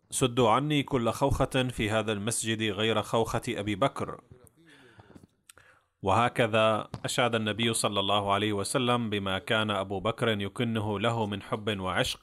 سدوا 0.10 0.50
عني 0.50 0.84
كل 0.84 1.12
خوخة 1.12 1.68
في 1.70 1.90
هذا 1.90 2.12
المسجد 2.12 2.62
غير 2.62 3.02
خوخة 3.02 3.42
أبي 3.50 3.76
بكر. 3.76 4.22
وهكذا 6.02 6.88
أشاد 7.06 7.36
النبي 7.36 7.74
صلى 7.74 8.00
الله 8.00 8.34
عليه 8.34 8.54
وسلم 8.54 9.10
بما 9.10 9.40
كان 9.40 9.72
أبو 9.72 10.00
بكر 10.00 10.42
يكنه 10.42 11.00
له 11.00 11.26
من 11.26 11.42
حب 11.42 11.80
وعشق 11.80 12.20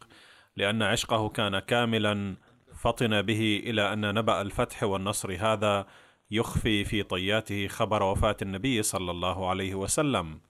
لأن 0.56 0.82
عشقه 0.82 1.28
كان 1.28 1.58
كاملا 1.58 2.37
فطن 2.74 3.22
به 3.22 3.62
إلى 3.66 3.92
أن 3.92 4.14
نبأ 4.14 4.40
الفتح 4.40 4.82
والنصر 4.82 5.37
هذا 5.40 5.87
يخفي 6.30 6.84
في 6.84 7.02
طياته 7.02 7.68
خبر 7.68 8.02
وفاة 8.02 8.37
النبي 8.42 8.82
صلى 8.82 9.10
الله 9.10 9.48
عليه 9.48 9.74
وسلم. 9.74 10.40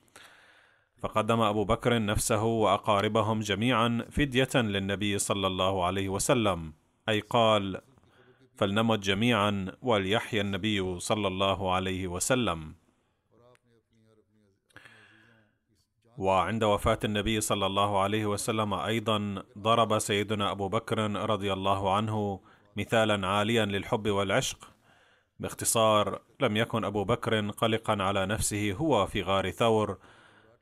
فقدم 1.02 1.40
أبو 1.40 1.64
بكر 1.64 2.04
نفسه 2.04 2.42
وأقاربهم 2.42 3.40
جميعا 3.40 4.06
فدية 4.10 4.48
للنبي 4.54 5.18
صلى 5.18 5.46
الله 5.46 5.84
عليه 5.84 6.08
وسلم 6.08 6.72
أي 7.08 7.20
قال 7.20 7.80
فلنمت 8.56 8.98
جميعا 8.98 9.72
وليحيى 9.82 10.40
النبي 10.40 11.00
صلى 11.00 11.28
الله 11.28 11.72
عليه 11.72 12.06
وسلم. 12.06 12.74
وعند 16.18 16.64
وفاة 16.64 16.98
النبي 17.04 17.40
صلى 17.40 17.66
الله 17.66 18.00
عليه 18.00 18.26
وسلم 18.26 18.74
أيضا 18.74 19.42
ضرب 19.58 19.98
سيدنا 19.98 20.50
أبو 20.50 20.68
بكر 20.68 20.98
رضي 21.30 21.52
الله 21.52 21.94
عنه 21.94 22.40
مثالا 22.76 23.26
عاليا 23.26 23.64
للحب 23.64 24.08
والعشق 24.08 24.70
باختصار 25.40 26.20
لم 26.40 26.56
يكن 26.56 26.84
أبو 26.84 27.04
بكر 27.04 27.50
قلقا 27.50 28.02
على 28.02 28.26
نفسه 28.26 28.72
هو 28.72 29.06
في 29.06 29.22
غار 29.22 29.50
ثور 29.50 29.98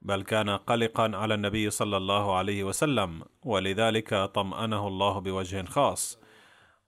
بل 0.03 0.23
كان 0.23 0.51
قلقا 0.51 1.11
على 1.15 1.35
النبي 1.35 1.71
صلى 1.71 1.97
الله 1.97 2.37
عليه 2.37 2.65
وسلم 2.65 3.23
ولذلك 3.45 4.15
طمأنه 4.15 4.88
الله 4.88 5.19
بوجه 5.19 5.65
خاص. 5.65 6.19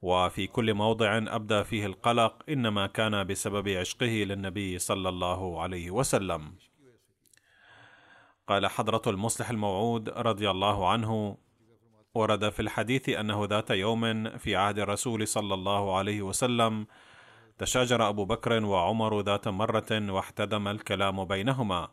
وفي 0.03 0.46
كل 0.46 0.74
موضع 0.74 1.16
أبدى 1.16 1.64
فيه 1.64 1.87
القلق 1.87 2.42
إنما 2.48 2.87
كان 2.87 3.24
بسبب 3.24 3.68
عشقه 3.68 4.07
للنبي 4.07 4.79
صلى 4.79 5.09
الله 5.09 5.62
عليه 5.62 5.90
وسلم. 5.90 6.53
قال 8.48 8.66
حضرة 8.66 9.02
المصلح 9.07 9.50
الموعود 9.50 10.09
رضي 10.09 10.50
الله 10.50 10.88
عنه 10.88 11.37
ورد 12.14 12.48
في 12.48 12.61
الحديث 12.61 13.09
أنه 13.09 13.44
ذات 13.44 13.70
يوم 13.70 14.30
في 14.38 14.57
عهد 14.57 14.78
الرسول 14.78 15.28
صلى 15.28 15.54
الله 15.54 15.96
عليه 15.96 16.22
وسلم 16.22 16.87
تشاجر 17.59 18.09
أبو 18.09 18.24
بكر 18.24 18.64
وعمر 18.64 19.20
ذات 19.20 19.48
مرة 19.48 20.11
واحتدم 20.12 20.68
الكلام 20.68 21.24
بينهما. 21.24 21.88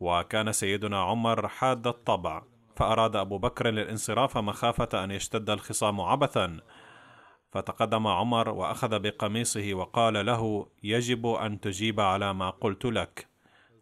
وكان 0.00 0.52
سيدنا 0.52 1.02
عمر 1.02 1.48
حاد 1.48 1.86
الطبع 1.86 2.42
فأراد 2.76 3.16
أبو 3.16 3.38
بكر 3.38 3.68
الانصراف 3.68 4.38
مخافة 4.38 5.04
أن 5.04 5.10
يشتد 5.10 5.50
الخصام 5.50 6.00
عبثا. 6.00 6.60
فتقدم 7.52 8.06
عمر 8.06 8.48
وأخذ 8.48 8.98
بقميصه 8.98 9.74
وقال 9.74 10.26
له 10.26 10.66
يجب 10.82 11.26
أن 11.26 11.60
تجيب 11.60 12.00
على 12.00 12.34
ما 12.34 12.50
قلت 12.50 12.84
لك. 12.84 13.27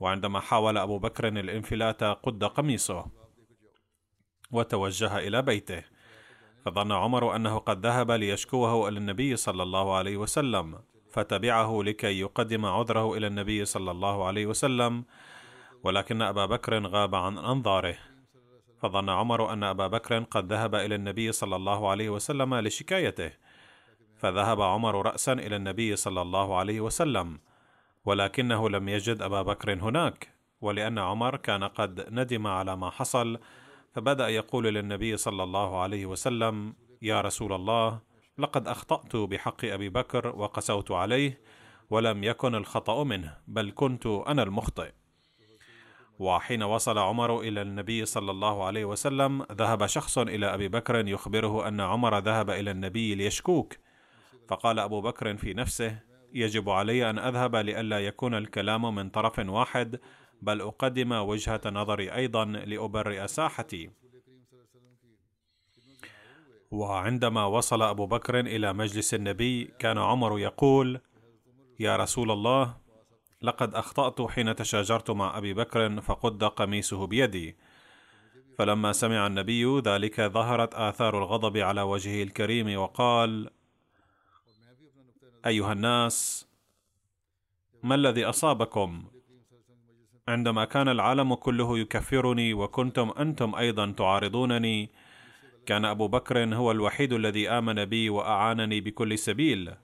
وعندما 0.01 0.41
حاول 0.41 0.79
أبو 0.79 0.99
بكر 0.99 1.29
الإنفلات 1.29 2.05
قد 2.05 2.45
قميصه 2.45 3.07
وتوجه 4.51 5.19
إلى 5.19 5.43
بيته 5.43 5.85
فظن 6.65 6.93
عمر 6.93 7.37
أنه 7.37 7.59
قد 7.59 7.87
ذهب 7.87 8.11
ليشكوه 8.11 8.89
إلى 8.89 8.99
النبي 8.99 9.37
صلى 9.37 9.63
الله 9.63 9.97
عليه 9.97 10.17
وسلم 10.17 10.79
فتبعه 11.11 11.83
لكي 11.83 12.21
يقدم 12.21 12.67
عذره 12.67 13.17
إلى 13.17 13.27
النبي 13.27 13.65
صلى 13.65 13.91
الله 13.91 14.27
عليه 14.27 14.47
وسلم 14.47 15.05
ولكن 15.85 16.23
أبا 16.23 16.47
بكر 16.47 16.87
غاب 16.87 17.15
عن 17.15 17.39
أنظاره. 17.39 17.97
فظن 18.83 19.09
عمر 19.11 19.53
أن 19.53 19.65
أبا 19.65 19.87
بكر 19.87 20.19
قد 20.19 20.53
ذهب 20.53 20.75
إلى 20.75 20.95
النبي 20.95 21.33
صلى 21.33 21.57
الله 21.57 21.91
عليه 21.91 22.09
وسلم 22.09 22.55
لشكايته 22.55 23.33
فذهب 24.17 24.61
عمر 24.61 25.07
راسا 25.07 25.33
إلى 25.33 25.57
النبي 25.57 25.97
صلى 25.97 26.23
الله 26.23 26.57
عليه 26.57 26.81
وسلم. 26.81 27.39
ولكنه 28.07 28.69
لم 28.71 28.89
يجد 28.89 29.23
أبا 29.23 29.43
بكر 29.43 29.75
هناك 29.75 30.29
ولأن 30.61 30.99
عمر 30.99 31.37
كان 31.37 31.65
قد 31.65 32.07
ندم 32.11 32.47
على 32.47 32.77
ما 32.77 32.91
حصل 32.91 33.39
فبدأ 33.95 34.29
يقول 34.29 34.65
للنبي 34.65 35.17
صلى 35.17 35.43
الله 35.43 35.81
عليه 35.81 36.07
وسلم 36.07 36.75
يا 37.03 37.21
رسول 37.21 37.53
الله 37.53 38.01
لقد 38.39 38.69
أخطأت 38.69 39.17
بحق 39.17 39.65
أبي 39.65 39.89
بكر 39.89 40.27
وقسوت 40.37 40.91
عليه 40.91 41.41
ولم 41.91 42.25
يكن 42.25 42.55
الخطأ 42.55 43.05
منه 43.05 43.37
بل 43.47 43.73
كنت 43.75 44.07
أنا 44.07 44.43
المخطئ. 44.43 44.93
وحين 46.19 46.63
وصل 46.63 46.99
عمر 46.99 47.41
إلى 47.41 47.63
النبي 47.63 48.05
صلى 48.05 48.31
الله 48.31 48.65
عليه 48.65 48.85
وسلم 48.85 49.47
ذهب 49.53 49.87
شخص 49.87 50.19
إلى 50.19 50.55
أبي 50.55 50.69
بكر 50.69 51.09
يخبره 51.09 51.69
أن 51.69 51.81
عمر 51.81 52.19
ذهب 52.19 52.51
إلى 52.51 52.71
النبي 52.71 53.15
ليشكوك 53.15 53.75
فقال 54.49 54.79
أبو 54.79 55.01
بكر 55.01 55.37
في 55.37 55.55
نفسه 55.55 55.99
يجب 56.33 56.71
علي 56.71 57.11
أن 57.11 57.19
أذهب 57.19 57.57
لئلا 57.57 58.01
يكون 58.01 58.35
الكلام 58.35 58.95
من 58.95 59.11
طرف 59.11 59.39
واحد 59.39 60.01
بل 60.43 60.61
أقدم 60.61 61.13
وجهة 61.13 61.61
نظري 61.67 62.15
أيضا 62.15 62.45
لأبرئ 62.45 63.27
ساحتي. 63.27 63.91
وعندما 66.71 67.45
وصل 67.45 67.83
أبو 67.83 68.07
بكر 68.07 68.41
إلى 68.41 68.73
مجلس 68.73 69.15
النبي 69.15 69.65
كان 69.65 69.99
عمر 69.99 70.39
يقول 70.39 71.01
يا 71.81 71.97
رسول 71.97 72.31
الله 72.31 72.77
لقد 73.43 73.75
أخطأت 73.75 74.23
حين 74.23 74.57
تشاجرت 74.57 75.11
مع 75.11 75.39
أبي 75.39 75.55
بكر 75.55 76.01
فقد 76.01 76.45
قميصه 76.45 77.07
بيدي. 77.07 77.57
فلما 78.59 78.93
سمع 78.93 79.27
النبي 79.27 79.81
ذلك 79.81 80.21
ظهرت 80.21 80.75
آثار 80.75 81.19
الغضب 81.19 81.57
على 81.57 81.83
وجهه 81.83 82.23
الكريم 82.23 82.79
وقال 82.79 83.51
أيها 85.47 85.73
الناس 85.73 86.47
ما 87.83 87.95
الذي 87.95 88.25
أصابكم؟ 88.25 89.05
عندما 90.29 90.65
كان 90.65 90.89
العالم 90.89 91.35
كله 91.35 91.79
يكفرني 91.79 92.55
وكنتم 92.55 93.13
أنتم 93.19 93.55
أيضا 93.55 93.91
تعارضونني 93.93 94.91
كان 95.67 95.85
أبو 95.85 96.09
بكر 96.09 96.55
هو 96.55 96.71
الوحيد 96.71 97.13
الذي 97.13 97.51
آمن 97.51 97.85
بي 97.85 98.11
وأعانني 98.11 98.81
بكل 98.81 99.19
سبيل. 99.19 99.75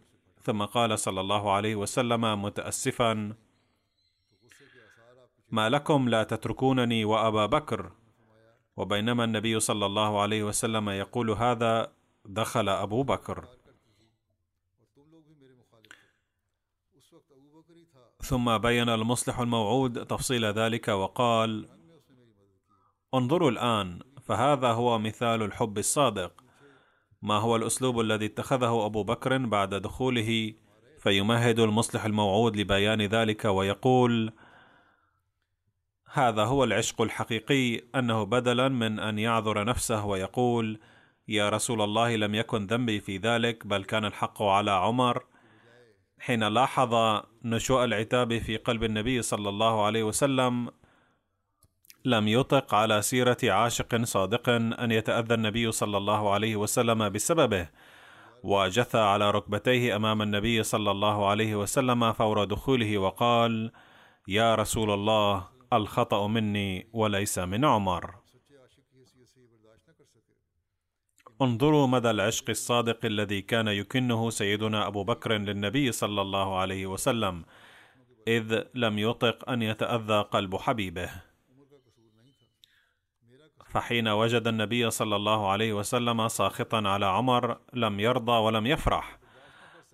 ثم 0.42 0.64
قال 0.64 0.98
صلى 0.98 1.20
الله 1.20 1.52
عليه 1.52 1.74
وسلم 1.76 2.42
متاسفا 2.42 3.34
ما 5.50 5.68
لكم 5.68 6.08
لا 6.08 6.22
تتركونني 6.22 7.04
وأبا 7.04 7.46
بكر؟ 7.46 7.92
وبينما 8.76 9.24
النبي 9.24 9.60
صلى 9.60 9.86
الله 9.86 10.20
عليه 10.20 10.42
وسلم 10.42 10.88
يقول 10.90 11.30
هذا 11.30 11.92
دخل 12.24 12.68
أبو 12.68 13.02
بكر. 13.02 13.61
ثم 18.22 18.58
بين 18.58 18.88
المصلح 18.88 19.38
الموعود 19.40 20.06
تفصيل 20.06 20.44
ذلك 20.44 20.88
وقال 20.88 21.68
انظروا 23.14 23.50
الآن 23.50 23.98
فهذا 24.22 24.68
هو 24.68 24.98
مثال 24.98 25.42
الحب 25.42 25.78
الصادق. 25.78 26.32
ما 27.22 27.34
هو 27.34 27.56
الأسلوب 27.56 28.00
الذي 28.00 28.26
اتخذه 28.26 28.86
أبو 28.86 29.02
بكر 29.02 29.38
بعد 29.38 29.74
دخوله؟ 29.74 30.54
فيمهد 30.98 31.60
المصلح 31.60 32.04
الموعود 32.04 32.56
لبيان 32.56 33.02
ذلك 33.02 33.44
ويقول 33.44 34.32
هذا 36.12 36.44
هو 36.44 36.64
العشق 36.64 37.02
الحقيقي 37.02 37.80
أنه 37.94 38.24
بدلا 38.24 38.68
من 38.68 38.98
أن 38.98 39.18
يعذر 39.18 39.64
نفسه 39.64 40.06
ويقول 40.06 40.80
يا 41.28 41.48
رسول 41.48 41.82
الله 41.82 42.16
لم 42.16 42.34
يكن 42.34 42.66
ذنبي 42.66 43.00
في 43.00 43.16
ذلك 43.16 43.66
بل 43.66 43.84
كان 43.84 44.04
الحق 44.04 44.42
على 44.42 44.70
عمر. 44.70 45.24
حين 46.22 46.44
لاحظ 46.44 47.22
نشوء 47.44 47.84
العتاب 47.84 48.38
في 48.38 48.56
قلب 48.56 48.84
النبي 48.84 49.22
صلى 49.22 49.48
الله 49.48 49.84
عليه 49.84 50.02
وسلم 50.02 50.70
لم 52.04 52.28
يطق 52.28 52.74
على 52.74 53.02
سيرة 53.02 53.36
عاشق 53.42 54.04
صادق 54.04 54.48
أن 54.48 54.90
يتأذى 54.92 55.34
النبي 55.34 55.72
صلى 55.72 55.96
الله 55.96 56.32
عليه 56.32 56.56
وسلم 56.56 57.08
بسببه 57.08 57.68
وجثى 58.42 58.98
على 58.98 59.30
ركبتيه 59.30 59.96
أمام 59.96 60.22
النبي 60.22 60.62
صلى 60.62 60.90
الله 60.90 61.26
عليه 61.28 61.56
وسلم 61.56 62.12
فور 62.12 62.44
دخوله 62.44 62.98
وقال 62.98 63.72
يا 64.28 64.54
رسول 64.54 64.90
الله 64.90 65.48
الخطأ 65.72 66.26
مني 66.26 66.90
وليس 66.92 67.38
من 67.38 67.64
عمر. 67.64 68.21
انظروا 71.44 71.86
مدى 71.86 72.10
العشق 72.10 72.50
الصادق 72.50 73.04
الذي 73.04 73.42
كان 73.42 73.68
يكنه 73.68 74.30
سيدنا 74.30 74.86
أبو 74.86 75.04
بكر 75.04 75.32
للنبي 75.32 75.92
صلى 75.92 76.22
الله 76.22 76.58
عليه 76.58 76.86
وسلم 76.86 77.44
إذ 78.28 78.62
لم 78.74 78.98
يطق 78.98 79.50
أن 79.50 79.62
يتأذى 79.62 80.20
قلب 80.20 80.56
حبيبه. 80.56 81.10
فحين 83.66 84.08
وجد 84.08 84.48
النبي 84.48 84.90
صلى 84.90 85.16
الله 85.16 85.50
عليه 85.50 85.72
وسلم 85.72 86.28
ساخطا 86.28 86.88
على 86.88 87.06
عمر 87.06 87.58
لم 87.72 88.00
يرضى 88.00 88.32
ولم 88.32 88.66
يفرح 88.66 89.18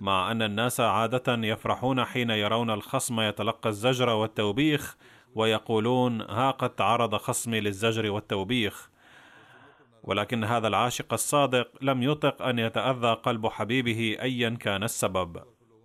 مع 0.00 0.30
أن 0.30 0.42
الناس 0.42 0.80
عادة 0.80 1.34
يفرحون 1.34 2.04
حين 2.04 2.30
يرون 2.30 2.70
الخصم 2.70 3.20
يتلقى 3.20 3.68
الزجر 3.68 4.08
والتوبيخ 4.08 4.96
ويقولون 5.34 6.20
ها 6.20 6.50
قد 6.50 6.70
تعرض 6.70 7.16
خصمي 7.16 7.60
للزجر 7.60 8.10
والتوبيخ. 8.10 8.90
ولكن 10.08 10.44
هذا 10.44 10.68
العاشق 10.68 11.12
الصادق 11.12 11.70
لم 11.82 12.02
يطق 12.02 12.42
أن 12.42 12.58
يتأذى 12.58 13.12
قلب 13.12 13.46
حبيبه 13.46 14.16
ايا 14.20 14.50
كان 14.50 14.82
السبب 14.82 15.42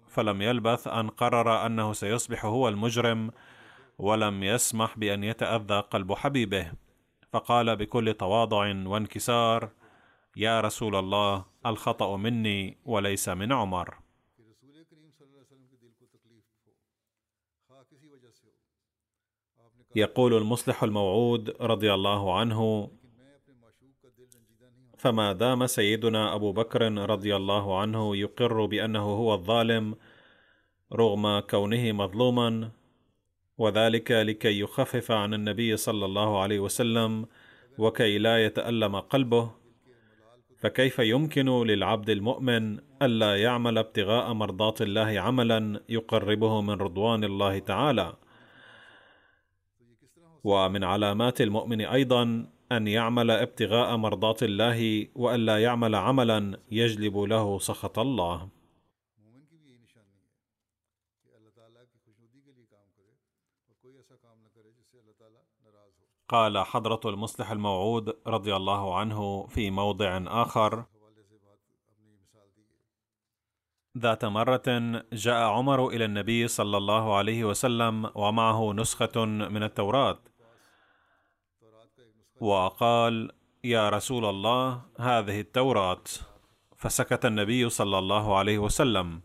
فلم 0.07 0.41
يلبث 0.41 0.87
أن 0.87 1.09
قرر 1.09 1.65
أنه 1.65 1.93
سيصبح 1.93 2.45
هو 2.45 2.67
المجرم 2.69 3.31
ولم 3.97 4.43
يسمح 4.43 4.97
بأن 4.97 5.23
يتأذى 5.23 5.79
قلب 5.79 6.13
حبيبه. 6.13 6.71
فقال 7.31 7.75
بكل 7.75 8.13
تواضع 8.13 8.57
وانكسار 8.85 9.69
يا 10.35 10.61
رسول 10.61 10.95
الله 10.95 11.45
الخطأ 11.65 12.17
مني 12.17 12.77
وليس 12.85 13.29
من 13.29 13.53
عمر. 13.53 13.97
يقول 19.95 20.33
المصلح 20.33 20.83
الموعود 20.83 21.55
رضي 21.61 21.93
الله 21.93 22.39
عنه 22.39 22.89
فما 25.03 25.33
دام 25.33 25.67
سيدنا 25.67 26.35
أبو 26.35 26.51
بكر 26.51 26.81
رضي 27.09 27.35
الله 27.35 27.79
عنه 27.79 28.15
يقر 28.17 28.65
بأنه 28.65 29.01
هو 29.03 29.33
الظالم 29.33 29.95
رغم 30.93 31.39
كونه 31.39 31.91
مظلوما 31.91 32.71
وذلك 33.57 34.11
لكي 34.11 34.59
يخفف 34.59 35.11
عن 35.11 35.33
النبي 35.33 35.77
صلى 35.77 36.05
الله 36.05 36.41
عليه 36.41 36.59
وسلم 36.59 37.25
وكي 37.77 38.17
لا 38.17 38.45
يتألم 38.45 38.99
قلبه 38.99 39.51
فكيف 40.59 40.99
يمكن 40.99 41.49
للعبد 41.63 42.09
المؤمن 42.09 42.79
ألا 43.01 43.35
يعمل 43.35 43.77
ابتغاء 43.77 44.33
مرضات 44.33 44.81
الله 44.81 45.19
عملا 45.19 45.81
يقربه 45.89 46.61
من 46.61 46.73
رضوان 46.73 47.23
الله 47.23 47.59
تعالى؟ 47.59 48.13
ومن 50.43 50.83
علامات 50.83 51.41
المؤمن 51.41 51.81
أيضا 51.81 52.52
أن 52.77 52.87
يعمل 52.87 53.31
ابتغاء 53.31 53.97
مرضات 53.97 54.43
الله 54.43 55.07
والا 55.15 55.63
يعمل 55.63 55.95
عملا 55.95 56.59
يجلب 56.71 57.17
له 57.17 57.59
سخط 57.59 57.99
الله. 57.99 58.49
قال 66.27 66.57
حضرة 66.57 66.99
المصلح 67.05 67.51
الموعود 67.51 68.17
رضي 68.27 68.55
الله 68.55 68.97
عنه 68.97 69.47
في 69.47 69.71
موضع 69.71 70.23
آخر 70.27 70.85
ذات 73.97 74.25
مرة 74.25 74.63
جاء 75.13 75.41
عمر 75.49 75.87
إلى 75.87 76.05
النبي 76.05 76.47
صلى 76.47 76.77
الله 76.77 77.15
عليه 77.15 77.43
وسلم 77.43 78.11
ومعه 78.15 78.73
نسخة 78.73 79.25
من 79.25 79.63
التوراة. 79.63 80.19
وقال 82.43 83.31
يا 83.63 83.89
رسول 83.89 84.25
الله 84.25 84.81
هذه 84.99 85.39
التوراة. 85.39 86.03
فسكت 86.75 87.25
النبي 87.25 87.69
صلى 87.69 87.99
الله 87.99 88.37
عليه 88.37 88.57
وسلم. 88.57 89.21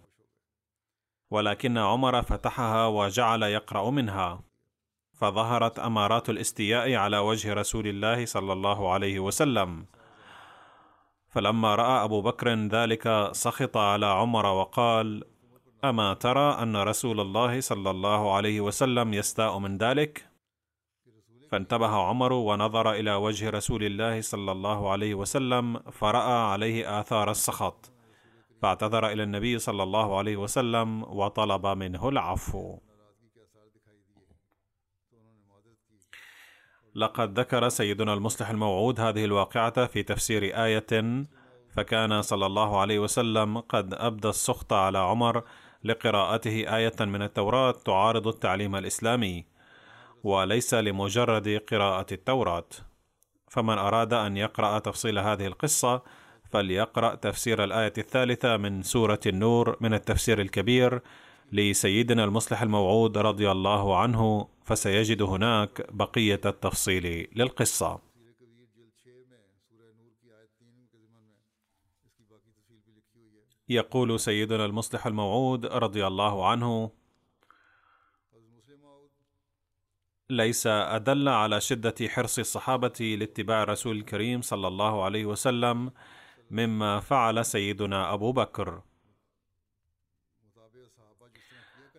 ولكن 1.30 1.78
عمر 1.78 2.22
فتحها 2.22 2.86
وجعل 2.86 3.42
يقرأ 3.42 3.90
منها. 3.90 4.40
فظهرت 5.12 5.78
أمارات 5.78 6.30
الاستياء 6.30 6.94
على 6.94 7.18
وجه 7.18 7.54
رسول 7.54 7.86
الله 7.86 8.24
صلى 8.24 8.52
الله 8.52 8.92
عليه 8.92 9.20
وسلم. 9.20 9.86
فلما 11.28 11.74
رأى 11.74 12.04
أبو 12.04 12.22
بكر 12.22 12.54
ذلك 12.54 13.30
سخط 13.32 13.76
على 13.76 14.06
عمر 14.06 14.46
وقال 14.46 15.24
أما 15.84 16.14
ترى 16.14 16.62
أن 16.62 16.76
رسول 16.76 17.20
الله 17.20 17.60
صلى 17.60 17.90
الله 17.90 18.34
عليه 18.34 18.60
وسلم 18.60 19.14
يستاء 19.14 19.58
من 19.58 19.78
ذلك؟ 19.78 20.37
فانتبه 21.50 21.88
عمر 21.88 22.32
ونظر 22.32 22.92
إلى 22.92 23.14
وجه 23.14 23.50
رسول 23.50 23.84
الله 23.84 24.20
صلى 24.20 24.52
الله 24.52 24.90
عليه 24.90 25.14
وسلم 25.14 25.78
فرأى 25.78 26.50
عليه 26.52 27.00
آثار 27.00 27.30
السخط. 27.30 27.92
فاعتذر 28.62 29.06
إلى 29.06 29.22
النبي 29.22 29.58
صلى 29.58 29.82
الله 29.82 30.18
عليه 30.18 30.36
وسلم 30.36 31.02
وطلب 31.02 31.66
منه 31.66 32.08
العفو. 32.08 32.78
لقد 36.94 37.38
ذكر 37.40 37.68
سيدنا 37.68 38.14
المصلح 38.14 38.50
الموعود 38.50 39.00
هذه 39.00 39.24
الواقعة 39.24 39.86
في 39.86 40.02
تفسير 40.02 40.64
آية 40.64 41.24
فكان 41.76 42.22
صلى 42.22 42.46
الله 42.46 42.80
عليه 42.80 42.98
وسلم 42.98 43.60
قد 43.60 43.94
أبدى 43.94 44.28
السخط 44.28 44.72
على 44.72 44.98
عمر 44.98 45.42
لقراءته 45.84 46.76
آية 46.76 46.96
من 47.00 47.22
التوراة 47.22 47.70
تعارض 47.70 48.28
التعليم 48.28 48.76
الإسلامي. 48.76 49.57
وليس 50.24 50.74
لمجرد 50.74 51.48
قراءة 51.48 52.06
التوراة. 52.12 52.68
فمن 53.48 53.78
أراد 53.78 54.12
أن 54.12 54.36
يقرأ 54.36 54.78
تفصيل 54.78 55.18
هذه 55.18 55.46
القصة 55.46 56.02
فليقرأ 56.50 57.14
تفسير 57.14 57.64
الآية 57.64 57.92
الثالثة 57.98 58.56
من 58.56 58.82
سورة 58.82 59.20
النور 59.26 59.76
من 59.80 59.94
التفسير 59.94 60.40
الكبير 60.40 61.02
لسيدنا 61.52 62.24
المصلح 62.24 62.62
الموعود 62.62 63.18
رضي 63.18 63.50
الله 63.50 63.96
عنه 63.96 64.48
فسيجد 64.64 65.22
هناك 65.22 65.86
بقية 65.92 66.40
التفصيل 66.46 67.28
للقصة. 67.36 68.00
يقول 73.68 74.20
سيدنا 74.20 74.64
المصلح 74.64 75.06
الموعود 75.06 75.66
رضي 75.66 76.06
الله 76.06 76.48
عنه 76.48 76.90
ليس 80.30 80.66
أدل 80.66 81.28
على 81.28 81.60
شدة 81.60 81.94
حرص 82.08 82.38
الصحابة 82.38 83.16
لاتباع 83.18 83.62
الرسول 83.62 83.96
الكريم 83.96 84.42
صلى 84.42 84.68
الله 84.68 85.04
عليه 85.04 85.26
وسلم 85.26 85.92
مما 86.50 87.00
فعل 87.00 87.44
سيدنا 87.44 88.14
أبو 88.14 88.32
بكر. 88.32 88.82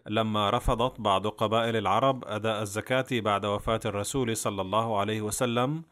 لما 0.08 0.50
رفضت 0.50 1.02
بعض 1.02 1.28
قبائل 1.28 1.76
العرب 1.76 2.24
أداء 2.26 2.62
الزكاة 2.62 3.06
بعد 3.12 3.46
وفاة 3.46 3.80
الرسول 3.86 4.38
صلى 4.38 4.62
الله 4.62 5.00
عليه 5.00 5.22
وسلم 5.22 5.84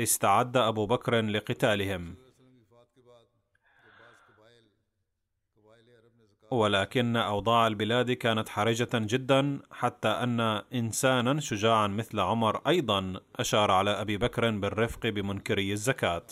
استعد 0.00 0.56
أبو 0.56 0.86
بكر 0.86 1.20
لقتالهم. 1.20 2.23
ولكن 6.60 7.16
أوضاع 7.16 7.66
البلاد 7.66 8.12
كانت 8.12 8.48
حرجة 8.48 8.88
جدا 8.94 9.60
حتى 9.70 10.08
أن 10.08 10.40
انسانا 10.74 11.40
شجاعا 11.40 11.86
مثل 11.86 12.20
عمر 12.20 12.60
أيضا 12.66 13.20
أشار 13.36 13.70
على 13.70 13.90
أبي 13.90 14.16
بكر 14.16 14.50
بالرفق 14.50 15.06
بمنكري 15.06 15.72
الزكاة. 15.72 16.26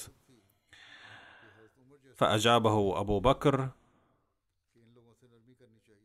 فأجابه 2.15 3.01
أبو 3.01 3.21
بكر 3.21 3.69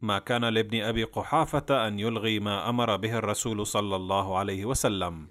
ما 0.01 0.19
كان 0.19 0.45
لابن 0.45 0.81
أبي 0.81 1.03
قحافة 1.03 1.87
أن 1.87 1.99
يلغي 1.99 2.39
ما 2.39 2.69
أمر 2.69 2.95
به 2.95 3.17
الرسول 3.17 3.67
صلى 3.67 3.95
الله 3.95 4.37
عليه 4.37 4.65
وسلم. 4.65 5.27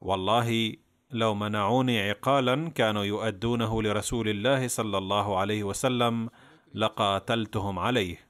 والله 0.00 0.76
لو 1.10 1.34
منعوني 1.34 2.10
عقالا 2.10 2.68
كانوا 2.70 3.04
يؤدونه 3.04 3.82
لرسول 3.82 4.28
الله 4.28 4.68
صلى 4.68 4.98
الله 4.98 5.38
عليه 5.38 5.64
وسلم 5.64 6.30
لقاتلتهم 6.74 7.78
عليه 7.78 8.28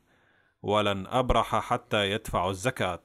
ولن 0.62 1.07
أبرح 1.07 1.57
حتى 1.57 2.11
يدفعوا 2.11 2.51
الزكاة. 2.51 3.05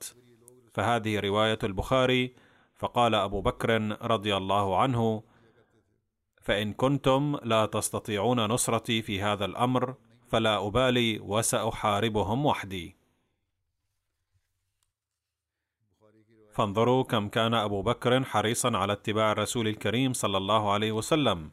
فهذه 0.73 1.19
رواية 1.19 1.59
البخاري. 1.63 2.35
فقال 2.75 3.15
أبو 3.15 3.41
بكر 3.41 3.97
رضي 4.01 4.37
الله 4.37 4.79
عنه 4.79 5.23
فإن 6.41 6.73
كنتم 6.73 7.37
لا 7.43 7.65
تستطيعون 7.65 8.39
نصرتي 8.39 9.01
في 9.01 9.21
هذا 9.21 9.45
الأمر 9.45 9.95
فلا 10.27 10.67
أبالي 10.67 11.19
وسأحاربهم 11.19 12.45
وحدي. 12.45 12.97
فانظروا 16.53 17.03
كم 17.03 17.29
كان 17.29 17.53
أبو 17.53 17.81
بكر 17.81 18.23
حريصا 18.23 18.77
على 18.77 18.93
اتباع 18.93 19.31
الرسول 19.31 19.67
الكريم 19.67 20.13
صلى 20.13 20.37
الله 20.37 20.71
عليه 20.71 20.91
وسلم. 20.91 21.51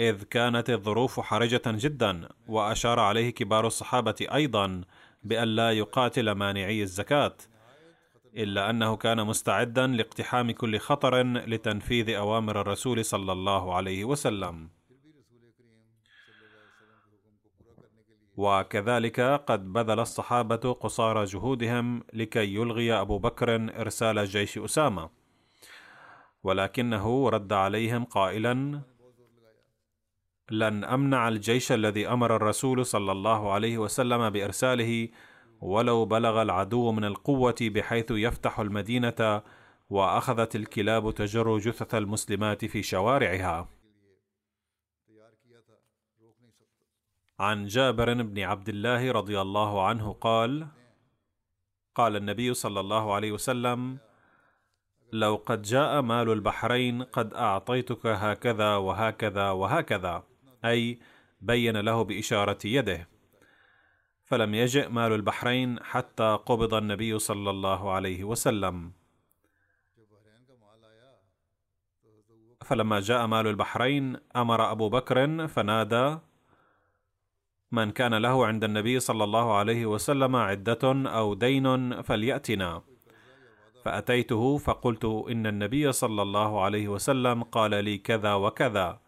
إذ 0.00 0.22
كانت 0.22 0.70
الظروف 0.70 1.20
حرجة 1.20 1.62
جدا 1.66 2.28
وأشار 2.48 3.00
عليه 3.00 3.30
كبار 3.30 3.66
الصحابة 3.66 4.14
أيضا 4.34 4.80
بأن 5.22 5.48
لا 5.48 5.72
يقاتل 5.72 6.30
مانعي 6.30 6.82
الزكاة 6.82 7.36
إلا 8.36 8.70
أنه 8.70 8.96
كان 8.96 9.26
مستعدا 9.26 9.86
لاقتحام 9.86 10.50
كل 10.50 10.78
خطر 10.78 11.22
لتنفيذ 11.22 12.10
أوامر 12.10 12.60
الرسول 12.60 13.04
صلى 13.04 13.32
الله 13.32 13.74
عليه 13.74 14.04
وسلم. 14.04 14.70
وكذلك 18.36 19.20
قد 19.20 19.72
بذل 19.72 20.00
الصحابة 20.00 20.72
قصارى 20.72 21.24
جهودهم 21.24 22.02
لكي 22.12 22.54
يلغي 22.54 22.92
أبو 22.92 23.18
بكر 23.18 23.54
إرسال 23.80 24.24
جيش 24.24 24.58
أسامة 24.58 25.10
ولكنه 26.42 27.28
رد 27.28 27.52
عليهم 27.52 28.04
قائلا 28.04 28.82
لن 30.50 30.84
أمنع 30.84 31.28
الجيش 31.28 31.72
الذي 31.72 32.08
أمر 32.08 32.36
الرسول 32.36 32.86
صلى 32.86 33.12
الله 33.12 33.52
عليه 33.52 33.78
وسلم 33.78 34.30
بإرساله 34.30 35.08
ولو 35.60 36.04
بلغ 36.04 36.42
العدو 36.42 36.92
من 36.92 37.04
القوة 37.04 37.54
بحيث 37.60 38.10
يفتح 38.10 38.60
المدينة 38.60 39.42
وأخذت 39.90 40.56
الكلاب 40.56 41.14
تجر 41.14 41.58
جثث 41.58 41.94
المسلمات 41.94 42.64
في 42.64 42.82
شوارعها. 42.82 43.68
عن 47.40 47.66
جابر 47.66 48.22
بن 48.22 48.38
عبد 48.38 48.68
الله 48.68 49.12
رضي 49.12 49.40
الله 49.40 49.86
عنه 49.86 50.12
قال 50.12 50.66
قال 51.94 52.16
النبي 52.16 52.54
صلى 52.54 52.80
الله 52.80 53.14
عليه 53.14 53.32
وسلم 53.32 53.98
لو 55.12 55.42
قد 55.46 55.62
جاء 55.62 56.02
مال 56.02 56.30
البحرين 56.30 57.02
قد 57.02 57.34
أعطيتك 57.34 58.06
هكذا 58.06 58.76
وهكذا 58.76 59.50
وهكذا. 59.50 60.31
أي 60.64 60.98
بين 61.40 61.76
له 61.76 62.02
بإشارة 62.04 62.58
يده. 62.64 63.08
فلم 64.24 64.54
يجئ 64.54 64.88
مال 64.88 65.12
البحرين 65.12 65.82
حتى 65.82 66.38
قبض 66.46 66.74
النبي 66.74 67.18
صلى 67.18 67.50
الله 67.50 67.92
عليه 67.92 68.24
وسلم. 68.24 68.92
فلما 72.64 73.00
جاء 73.00 73.26
مال 73.26 73.46
البحرين 73.46 74.16
أمر 74.36 74.72
أبو 74.72 74.88
بكر 74.88 75.48
فنادى 75.48 76.18
من 77.72 77.90
كان 77.90 78.14
له 78.14 78.46
عند 78.46 78.64
النبي 78.64 79.00
صلى 79.00 79.24
الله 79.24 79.56
عليه 79.56 79.86
وسلم 79.86 80.36
عدة 80.36 80.84
أو 81.08 81.34
دين 81.34 82.02
فليأتنا. 82.02 82.82
فأتيته 83.84 84.58
فقلت 84.58 85.04
إن 85.04 85.46
النبي 85.46 85.92
صلى 85.92 86.22
الله 86.22 86.62
عليه 86.64 86.88
وسلم 86.88 87.42
قال 87.42 87.84
لي 87.84 87.98
كذا 87.98 88.34
وكذا. 88.34 89.00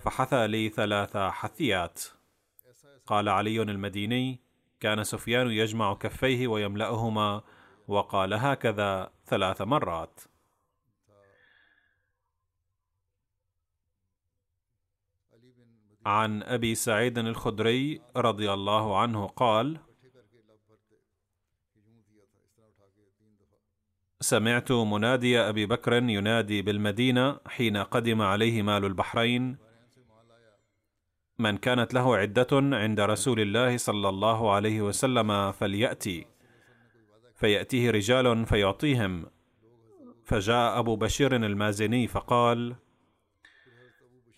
فحثى 0.00 0.46
لي 0.46 0.68
ثلاث 0.68 1.16
حثيات. 1.16 2.02
قال 3.06 3.28
علي 3.28 3.62
المديني 3.62 4.40
كان 4.80 5.04
سفيان 5.04 5.50
يجمع 5.50 5.94
كفيه 5.94 6.48
ويملأهما 6.48 7.42
وقال 7.88 8.34
هكذا 8.34 9.10
ثلاث 9.26 9.62
مرات. 9.62 10.20
عن 16.06 16.42
أبي 16.42 16.74
سعيد 16.74 17.18
الخدري 17.18 18.00
رضي 18.16 18.52
الله 18.52 18.98
عنه 18.98 19.26
قال 19.26 19.78
سمعت 24.20 24.72
منادي 24.72 25.38
أبي 25.38 25.66
بكر 25.66 25.92
ينادي 25.92 26.62
بالمدينة 26.62 27.40
حين 27.46 27.76
قدم 27.76 28.22
عليه 28.22 28.62
مال 28.62 28.84
البحرين 28.84 29.69
من 31.40 31.56
كانت 31.56 31.94
له 31.94 32.16
عدة 32.16 32.48
عند 32.52 33.00
رسول 33.00 33.40
الله 33.40 33.76
صلى 33.76 34.08
الله 34.08 34.52
عليه 34.52 34.82
وسلم 34.82 35.52
فليأتي. 35.52 36.26
فيأتيه 37.34 37.90
رجال 37.90 38.46
فيعطيهم. 38.46 39.26
فجاء 40.24 40.78
أبو 40.78 40.96
بشير 40.96 41.36
المازني 41.36 42.06
فقال 42.06 42.76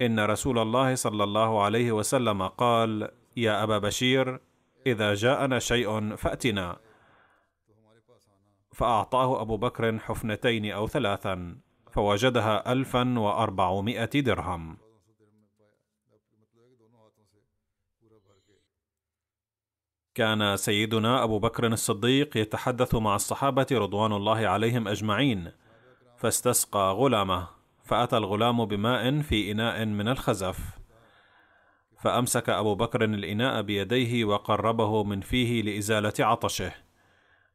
إن 0.03 0.21
رسول 0.21 0.59
الله 0.59 0.95
صلى 0.95 1.25
الله 1.25 1.63
عليه 1.63 1.93
وسلم 1.93 2.43
قال 2.43 3.09
يا 3.37 3.63
أبا 3.63 3.79
بشير 3.79 4.41
إذا 4.87 5.15
جاءنا 5.15 5.59
شيء 5.59 6.17
فأتنا. 6.17 6.77
فأعطاه 8.73 9.41
أبو 9.41 9.57
بكر 9.57 9.99
حفنتين 9.99 10.73
أو 10.73 10.89
ثلاثا 10.89 11.57
فوجدها 11.93 12.73
الفا 12.73 13.19
وأربعمائة 13.19 14.21
درهم. 14.21 14.82
كان 20.15 20.57
سيدنا 20.57 21.25
أبو 21.25 21.39
بكر 21.39 21.67
الصديق 21.67 22.37
يتحدث 22.37 22.95
مع 22.95 23.15
الصحابة 23.17 23.67
رضوان 23.73 24.13
الله 24.13 24.47
عليهم 24.49 24.89
أجمعين 24.89 25.53
فاستسقى 26.17 26.93
غلامه 26.93 27.49
فأتى 27.85 28.17
الغلام 28.17 28.65
بماء 28.65 29.21
في 29.21 29.53
إناء 29.53 29.85
من 29.85 30.09
الخزف 30.09 30.59
فأمسك 31.99 32.49
أبو 32.51 32.75
بكر 32.75 33.05
الإناء 33.05 33.63
بيديه 33.63 34.25
وقربه 34.25 35.05
من 35.05 35.21
فيه 35.21 35.63
لإزالة 35.63 36.13
عطشه 36.21 36.73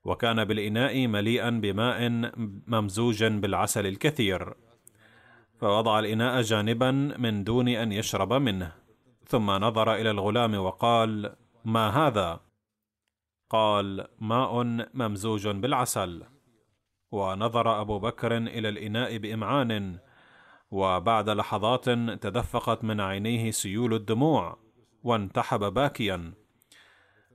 وكان 0.03 0.45
بالإناء 0.45 1.07
مليئا 1.07 1.49
بماء 1.49 2.09
ممزوجا 2.67 3.29
بالعسل 3.29 3.85
الكثير 3.87 4.53
فوضع 5.59 5.99
الإناء 5.99 6.41
جانبا 6.41 6.91
من 7.17 7.43
دون 7.43 7.67
أن 7.67 7.91
يشرب 7.91 8.33
منه 8.33 8.71
ثم 9.25 9.51
نظر 9.51 9.93
إلى 9.95 10.11
الغلام 10.11 10.55
وقال 10.55 11.35
ما 11.65 11.89
هذا؟ 11.89 12.46
قال 13.49 14.07
ماء 14.19 14.63
ممزوج 14.93 15.47
بالعسل. 15.47 16.23
ونظر 17.11 17.81
أبو 17.81 17.99
بكر 17.99 18.37
إلى 18.37 18.69
الإناء 18.69 19.17
بإمعان 19.17 19.99
وبعد 20.71 21.29
لحظات 21.29 21.89
تدفقت 22.21 22.83
من 22.83 23.01
عينيه 23.01 23.51
سيول 23.51 23.93
الدموع 23.93 24.57
وانتحب 25.03 25.59
باكيا. 25.59 26.33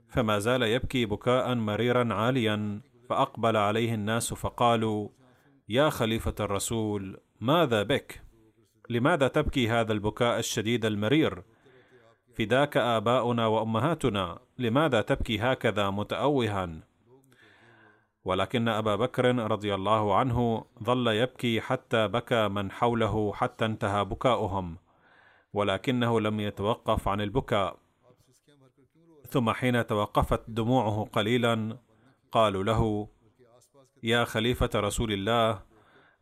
فما 0.09 0.39
زال 0.39 0.63
يبكي 0.63 1.05
بكاء 1.05 1.55
مريرا 1.55 2.13
عاليا 2.13 2.81
فأقبل 3.09 3.57
عليه 3.57 3.93
الناس 3.93 4.33
فقالوا 4.33 5.09
يا 5.69 5.89
خليفة 5.89 6.35
الرسول 6.39 7.19
ماذا 7.39 7.83
بك؟ 7.83 8.21
لماذا 8.89 9.27
تبكي 9.27 9.69
هذا 9.69 9.93
البكاء 9.93 10.39
الشديد 10.39 10.85
المرير؟ 10.85 11.43
فداك 12.35 12.77
آباؤنا 12.77 13.47
وأمهاتنا 13.47 14.39
لماذا 14.59 15.01
تبكي 15.01 15.39
هكذا 15.39 15.89
متاوها؟ 15.89 16.69
ولكن 18.25 18.67
أبا 18.67 18.95
بكر 18.95 19.35
رضي 19.35 19.75
الله 19.75 20.15
عنه 20.15 20.65
ظل 20.83 21.07
يبكي 21.07 21.61
حتى 21.61 22.07
بكى 22.07 22.47
من 22.47 22.71
حوله 22.71 23.33
حتى 23.33 23.65
انتهى 23.65 24.05
بكاؤهم 24.05 24.77
ولكنه 25.53 26.19
لم 26.19 26.39
يتوقف 26.39 27.07
عن 27.07 27.21
البكاء. 27.21 27.77
ثم 29.29 29.49
حين 29.51 29.87
توقفت 29.87 30.41
دموعه 30.47 31.09
قليلا 31.13 31.77
قالوا 32.31 32.63
له 32.63 33.07
يا 34.03 34.23
خليفة 34.23 34.69
رسول 34.75 35.13
الله 35.13 35.61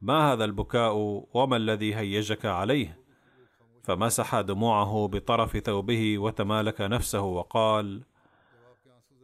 ما 0.01 0.33
هذا 0.33 0.45
البكاء 0.45 0.93
وما 1.33 1.57
الذي 1.57 1.95
هيجك 1.95 2.45
عليه؟ 2.45 3.00
فمسح 3.83 4.41
دموعه 4.41 5.07
بطرف 5.07 5.57
ثوبه 5.57 6.17
وتمالك 6.17 6.81
نفسه 6.81 7.21
وقال 7.21 8.03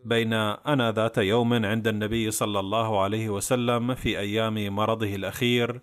بين 0.05 0.33
أنا 0.33 0.91
ذات 0.91 1.17
يوم 1.17 1.65
عند 1.65 1.87
النبي 1.87 2.31
صلى 2.31 2.59
الله 2.59 3.01
عليه 3.01 3.29
وسلم 3.29 3.95
في 3.95 4.19
أيام 4.19 4.75
مرضه 4.75 5.15
الأخير 5.15 5.81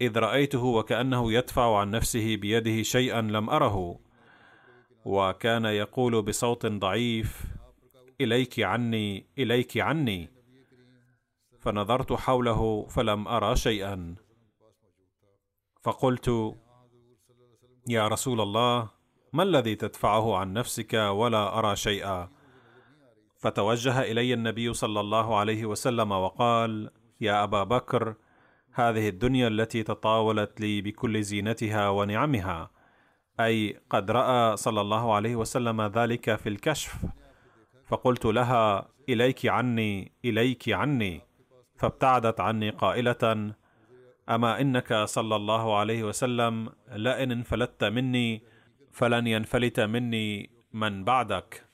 إذ 0.00 0.18
رأيته 0.18 0.64
وكأنه 0.64 1.32
يدفع 1.32 1.78
عن 1.78 1.90
نفسه 1.90 2.36
بيده 2.36 2.82
شيئا 2.82 3.20
لم 3.20 3.50
أره 3.50 3.98
وكان 5.04 5.64
يقول 5.64 6.22
بصوت 6.22 6.66
ضعيف 6.66 7.44
إليك 8.20 8.60
عني 8.60 9.26
إليك 9.38 9.78
عني 9.78 10.30
فنظرت 11.60 12.12
حوله 12.12 12.86
فلم 12.86 13.28
أرى 13.28 13.56
شيئا 13.56 14.14
فقلت 15.82 16.56
يا 17.90 18.08
رسول 18.08 18.40
الله 18.40 18.88
ما 19.32 19.42
الذي 19.42 19.74
تدفعه 19.74 20.36
عن 20.36 20.52
نفسك 20.52 20.94
ولا 20.94 21.58
أرى 21.58 21.76
شيئا؟ 21.76 22.28
فتوجه 23.38 24.00
إلي 24.02 24.34
النبي 24.34 24.74
صلى 24.74 25.00
الله 25.00 25.36
عليه 25.36 25.66
وسلم 25.66 26.12
وقال 26.12 26.90
يا 27.20 27.44
أبا 27.44 27.64
بكر 27.64 28.14
هذه 28.72 29.08
الدنيا 29.08 29.48
التي 29.48 29.82
تطاولت 29.82 30.60
لي 30.60 30.80
بكل 30.80 31.22
زينتها 31.22 31.88
ونعمها 31.88 32.70
أي 33.40 33.80
قد 33.90 34.10
رأى 34.10 34.56
صلى 34.56 34.80
الله 34.80 35.14
عليه 35.14 35.36
وسلم 35.36 35.82
ذلك 35.82 36.34
في 36.36 36.48
الكشف 36.48 37.06
فقلت 37.86 38.26
لها 38.26 38.88
إليك 39.08 39.46
عني 39.46 40.12
إليك 40.24 40.68
عني 40.68 41.20
فابتعدت 41.76 42.40
عني 42.40 42.70
قائلة 42.70 43.54
أما 44.30 44.60
إنك 44.60 44.94
صلى 44.94 45.36
الله 45.36 45.76
عليه 45.76 46.04
وسلم 46.04 46.72
لئن 46.92 47.32
انفلت 47.32 47.84
مني 47.84 48.42
فلن 48.92 49.26
ينفلت 49.26 49.80
مني 49.80 50.50
من 50.72 51.04
بعدك. 51.04 51.66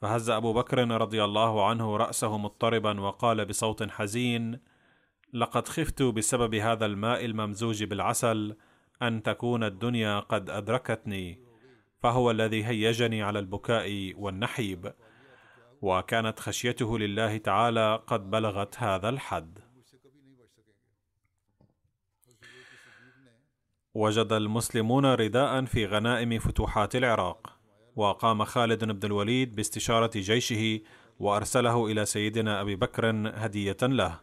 فهز 0.00 0.30
أبو 0.30 0.52
بكر 0.52 0.88
رضي 1.00 1.24
الله 1.24 1.68
عنه 1.68 1.96
رأسه 1.96 2.38
مضطربا 2.38 3.00
وقال 3.00 3.44
بصوت 3.44 3.90
حزين 3.90 4.60
لقد 5.32 5.68
خفت 5.68 6.02
بسبب 6.02 6.54
هذا 6.54 6.86
الماء 6.86 7.24
الممزوج 7.24 7.84
بالعسل 7.84 8.56
أن 9.02 9.22
تكون 9.22 9.64
الدنيا 9.64 10.20
قد 10.20 10.50
أدركتني 10.50 11.40
فهو 12.02 12.30
الذي 12.30 12.66
هيجني 12.66 13.22
على 13.22 13.38
البكاء 13.38 14.12
والنحيب 14.16 14.92
وكانت 15.82 16.40
خشيته 16.40 16.98
لله 16.98 17.36
تعالى 17.36 18.02
قد 18.06 18.30
بلغت 18.30 18.78
هذا 18.78 19.08
الحد. 19.08 19.58
وجد 23.94 24.32
المسلمون 24.32 25.06
رداء 25.06 25.64
في 25.64 25.86
غنائم 25.86 26.38
فتوحات 26.38 26.96
العراق 26.96 27.58
وقام 27.96 28.44
خالد 28.44 28.84
بن 28.84 29.06
الوليد 29.06 29.54
باستشارة 29.54 30.10
جيشه 30.14 30.80
وأرسله 31.18 31.86
إلى 31.86 32.04
سيدنا 32.04 32.60
أبي 32.60 32.76
بكر 32.76 33.32
هدية 33.34 33.76
له. 33.82 34.20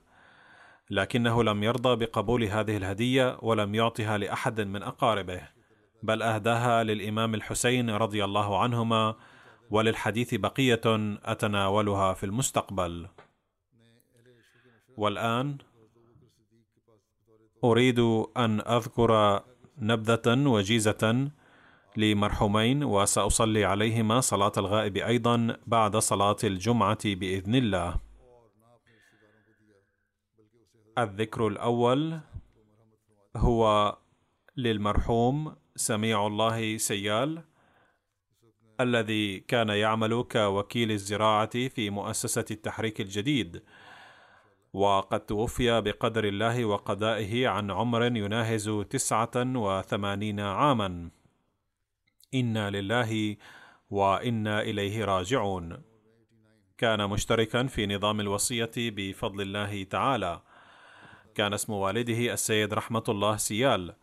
لكنه 0.90 1.44
لم 1.44 1.64
يرضى 1.64 2.06
بقبول 2.06 2.44
هذه 2.44 2.78
الهدية 2.78 3.38
ولم 3.42 3.76
يعطها 3.76 4.18
لأحد 4.18 4.62
من 4.62 4.84
أقاربه 4.84 5.42
بل 6.04 6.22
أهداها 6.22 6.84
للإمام 6.84 7.34
الحسين 7.36 7.90
رضي 7.90 8.24
الله 8.26 8.60
عنهما 8.60 9.16
وللحديث 9.70 10.36
بقية 10.36 10.82
أتناولها 11.26 12.14
في 12.14 12.26
المستقبل. 12.26 13.08
والآن 14.98 15.58
أريد 17.64 18.00
أن 18.38 18.62
أذكر 18.62 19.42
نبذة 19.82 20.48
وجيزة 20.48 21.32
لمرحومين 21.98 22.84
وسأصلي 22.84 23.66
عليهما 23.66 24.22
صلاة 24.22 24.52
الغائب 24.58 24.98
أيضا 24.98 25.58
بعد 25.68 25.98
صلاة 25.98 26.38
الجمعة 26.44 27.00
بإذن 27.06 27.56
الله. 27.56 28.00
الذكر 30.98 31.48
الأول 31.48 32.20
هو 33.36 33.98
للمرحوم 34.58 35.56
سميع 35.76 36.28
الله 36.28 36.78
سيال 36.78 37.44
الذي 38.82 39.40
كان 39.40 39.70
يعمل 39.70 40.24
كوكيل 40.24 40.92
الزراعة 40.92 41.68
في 41.68 41.90
مؤسسة 41.90 42.46
التحريك 42.52 43.02
الجديد. 43.02 43.64
وقد 44.74 45.20
توفي 45.20 45.82
بقدر 45.82 46.24
الله 46.24 46.66
وقضائه 46.66 47.48
عن 47.48 47.72
عمر 47.72 48.04
يناهز 48.04 48.70
تسعة 48.90 49.32
وثمانين 49.36 50.40
عاما. 50.40 51.10
إنا 52.34 52.70
لله 52.70 53.38
وإنا 53.90 54.62
إليه 54.62 55.06
راجعون. 55.06 55.82
كان 56.78 57.10
مشتركا 57.10 57.64
في 57.64 57.88
نظام 57.88 58.20
الوصية 58.20 58.72
بفضل 58.78 59.42
الله 59.42 59.84
تعالى. 59.84 60.42
كان 61.36 61.54
اسم 61.54 61.74
والده 61.74 62.34
السيد 62.34 62.74
رحمة 62.74 63.04
الله 63.10 63.38
سيال. 63.38 63.96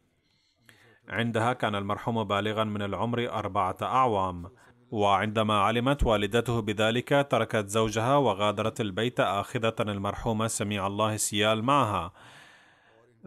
عندها 1.10 1.54
كان 1.54 1.76
المرحوم 1.76 2.24
بالغا 2.24 2.64
من 2.64 2.82
العمر 2.82 3.30
أربعة 3.30 3.78
أعوام 3.82 4.46
وعندما 4.92 5.60
علمت 5.60 6.04
والدته 6.04 6.62
بذلك 6.62 7.28
تركت 7.32 7.68
زوجها 7.68 8.16
وغادرت 8.16 8.82
البيت 8.82 9.20
آخذة 9.20 9.76
المرحومة 9.80 10.48
سميع 10.48 10.88
الله 10.88 11.18
سيال 11.18 11.64
معها. 11.64 12.14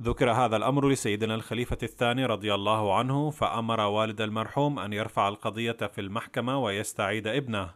ذكر 0.03 0.31
هذا 0.31 0.57
الأمر 0.57 0.89
لسيدنا 0.89 1.35
الخليفة 1.35 1.79
الثاني 1.83 2.27
رضي 2.27 2.55
الله 2.55 2.95
عنه 2.95 3.31
فأمر 3.31 3.81
والد 3.81 4.21
المرحوم 4.21 4.79
أن 4.79 4.93
يرفع 4.93 5.29
القضية 5.29 5.73
في 5.73 6.01
المحكمة 6.01 6.59
ويستعيد 6.59 7.27
ابنه 7.27 7.71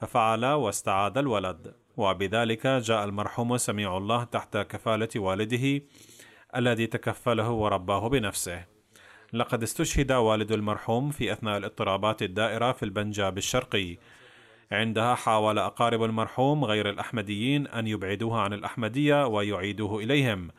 ففعل 0.00 0.44
واستعاد 0.44 1.18
الولد. 1.18 1.74
وبذلك 1.96 2.66
جاء 2.66 3.04
المرحوم 3.04 3.56
سميع 3.56 3.96
الله 3.96 4.24
تحت 4.24 4.56
كفالة 4.56 5.08
والده 5.16 5.84
الذي 6.56 6.86
تكفله 6.86 7.50
ورباه 7.50 8.08
بنفسه. 8.08 8.64
لقد 9.32 9.62
استشهد 9.62 10.12
والد 10.12 10.52
المرحوم 10.52 11.10
في 11.10 11.32
أثناء 11.32 11.58
الاضطرابات 11.58 12.22
الدائرة 12.22 12.72
في 12.72 12.82
البنجاب 12.82 13.38
الشرقي. 13.38 13.96
عندها 14.72 15.14
حاول 15.14 15.58
أقارب 15.58 16.04
المرحوم 16.04 16.64
غير 16.64 16.88
الأحمديين 16.88 17.66
أن 17.66 17.86
يبعدوه 17.86 18.40
عن 18.40 18.52
الأحمدية 18.52 19.26
ويعيدوه 19.26 20.02
إليهم. 20.02 20.50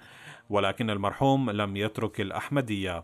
ولكن 0.54 0.90
المرحوم 0.90 1.52
لم 1.52 1.78
يترك 1.78 2.22
الأحمدية. 2.22 3.04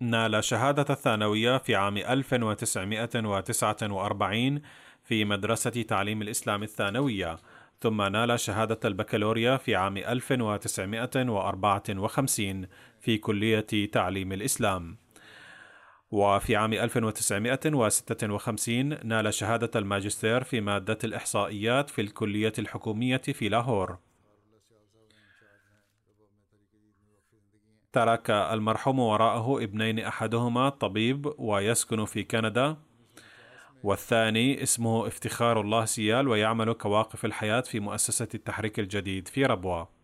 نال 0.00 0.44
شهادة 0.44 0.86
الثانوية 0.90 1.58
في 1.58 1.74
عام 1.74 1.96
1949 1.96 4.62
في 5.04 5.24
مدرسة 5.24 5.82
تعليم 5.82 6.22
الإسلام 6.22 6.62
الثانوية 6.62 7.36
ثم 7.80 8.02
نال 8.02 8.40
شهادة 8.40 8.80
البكالوريا 8.84 9.56
في 9.56 9.76
عام 9.76 9.96
1954 9.96 12.66
في 13.00 13.18
كلية 13.18 13.90
تعليم 13.92 14.32
الإسلام. 14.32 14.96
وفي 16.10 16.56
عام 16.56 16.72
1956 16.72 19.06
نال 19.06 19.34
شهادة 19.34 19.70
الماجستير 19.76 20.44
في 20.44 20.60
مادة 20.60 20.98
الإحصائيات 21.04 21.90
في 21.90 22.00
الكلية 22.00 22.52
الحكومية 22.58 23.16
في 23.16 23.48
لاهور 23.48 23.98
ترك 27.92 28.30
المرحوم 28.30 28.98
وراءه 28.98 29.64
ابنين 29.64 29.98
أحدهما 29.98 30.68
طبيب 30.68 31.34
ويسكن 31.38 32.04
في 32.04 32.22
كندا 32.22 32.76
والثاني 33.82 34.62
اسمه 34.62 35.06
افتخار 35.06 35.60
الله 35.60 35.84
سيال 35.84 36.28
ويعمل 36.28 36.72
كواقف 36.72 37.24
الحياة 37.24 37.60
في 37.60 37.80
مؤسسة 37.80 38.28
التحريك 38.34 38.80
الجديد 38.80 39.28
في 39.28 39.44
ربوة. 39.44 39.99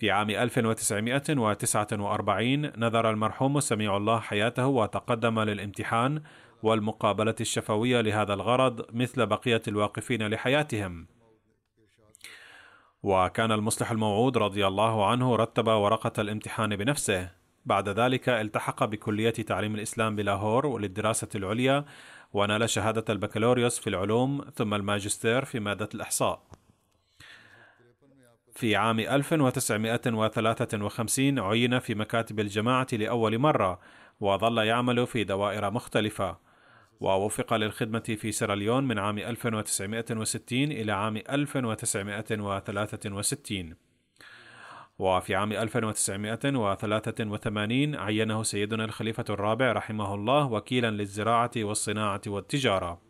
في 0.00 0.10
عام 0.10 0.30
1949 0.30 2.60
نذر 2.60 3.10
المرحوم 3.10 3.60
سميع 3.60 3.96
الله 3.96 4.20
حياته 4.20 4.66
وتقدم 4.66 5.40
للامتحان 5.40 6.22
والمقابلة 6.62 7.34
الشفوية 7.40 8.00
لهذا 8.00 8.34
الغرض 8.34 8.94
مثل 8.94 9.26
بقية 9.26 9.62
الواقفين 9.68 10.26
لحياتهم. 10.26 11.06
وكان 13.02 13.52
المصلح 13.52 13.90
الموعود 13.90 14.38
رضي 14.38 14.66
الله 14.66 15.06
عنه 15.06 15.36
رتب 15.36 15.68
ورقة 15.68 16.20
الامتحان 16.20 16.76
بنفسه 16.76 17.30
بعد 17.64 17.88
ذلك 17.88 18.28
التحق 18.28 18.84
بكلية 18.84 19.30
تعليم 19.30 19.74
الإسلام 19.74 20.16
بلاهور 20.16 20.78
للدراسة 20.78 21.28
العليا 21.34 21.84
ونال 22.32 22.70
شهادة 22.70 23.04
البكالوريوس 23.08 23.78
في 23.78 23.90
العلوم 23.90 24.44
ثم 24.54 24.74
الماجستير 24.74 25.44
في 25.44 25.60
مادة 25.60 25.88
الإحصاء 25.94 26.42
في 28.56 28.76
عام 28.76 29.00
1953 29.00 31.38
عين 31.38 31.78
في 31.78 31.94
مكاتب 31.94 32.40
الجماعة 32.40 32.86
لأول 32.92 33.38
مرة 33.38 33.80
وظل 34.20 34.58
يعمل 34.58 35.06
في 35.06 35.24
دوائر 35.24 35.70
مختلفة. 35.70 36.38
ووفق 37.00 37.54
للخدمة 37.54 38.16
في 38.20 38.32
سيراليون 38.32 38.84
من 38.84 38.98
عام 38.98 39.18
1960 39.18 40.72
إلى 40.72 40.92
عام 40.92 41.16
1963 41.16 43.74
وفي 44.98 45.34
عام 45.34 45.52
1983 45.52 47.96
عينه 47.96 48.42
سيدنا 48.42 48.84
الخليفة 48.84 49.24
الرابع 49.30 49.72
رحمه 49.72 50.14
الله 50.14 50.52
وكيلا 50.52 50.90
للزراعة 50.90 51.50
والصناعة 51.56 52.20
والتجارة. 52.26 53.05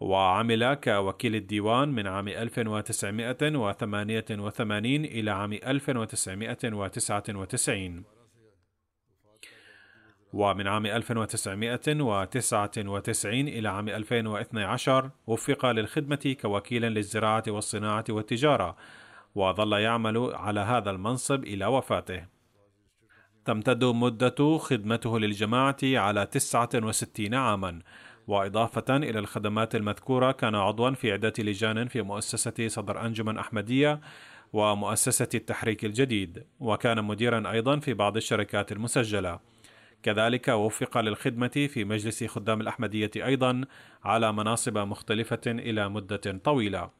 وعمل 0.00 0.74
كوكيل 0.74 1.36
الديوان 1.36 1.88
من 1.88 2.06
عام 2.06 2.28
1988 2.28 5.04
إلى 5.04 5.30
عام 5.30 5.52
1999 5.52 8.04
ومن 10.32 10.68
عام 10.68 10.86
1999 10.86 13.48
إلى 13.48 13.68
عام 13.68 13.88
2012 13.88 15.10
وفق 15.26 15.66
للخدمة 15.66 16.36
كوكيل 16.40 16.82
للزراعة 16.82 17.44
والصناعة 17.48 18.04
والتجارة 18.08 18.76
وظل 19.34 19.72
يعمل 19.72 20.30
على 20.34 20.60
هذا 20.60 20.90
المنصب 20.90 21.44
إلى 21.44 21.66
وفاته. 21.66 22.24
تمتد 23.44 23.84
مدة 23.84 24.58
خدمته 24.58 25.18
للجماعة 25.18 25.76
على 25.82 26.26
69 26.26 27.34
عاما 27.34 27.80
وإضافة 28.30 28.96
إلى 28.96 29.18
الخدمات 29.18 29.74
المذكورة 29.74 30.32
كان 30.32 30.54
عضوا 30.54 30.90
في 30.90 31.12
عدة 31.12 31.32
لجان 31.38 31.88
في 31.88 32.02
مؤسسة 32.02 32.68
صدر 32.68 33.06
أنجمن 33.06 33.38
أحمدية 33.38 34.00
ومؤسسة 34.52 35.28
التحريك 35.34 35.84
الجديد 35.84 36.44
وكان 36.60 37.04
مديرا 37.04 37.50
أيضا 37.50 37.78
في 37.78 37.94
بعض 37.94 38.16
الشركات 38.16 38.72
المسجلة 38.72 39.40
كذلك 40.02 40.48
وفق 40.48 40.98
للخدمة 40.98 41.68
في 41.72 41.84
مجلس 41.84 42.24
خدام 42.24 42.60
الأحمدية 42.60 43.10
أيضا 43.16 43.64
على 44.04 44.32
مناصب 44.32 44.78
مختلفة 44.78 45.40
إلى 45.46 45.88
مدة 45.88 46.40
طويلة. 46.44 46.90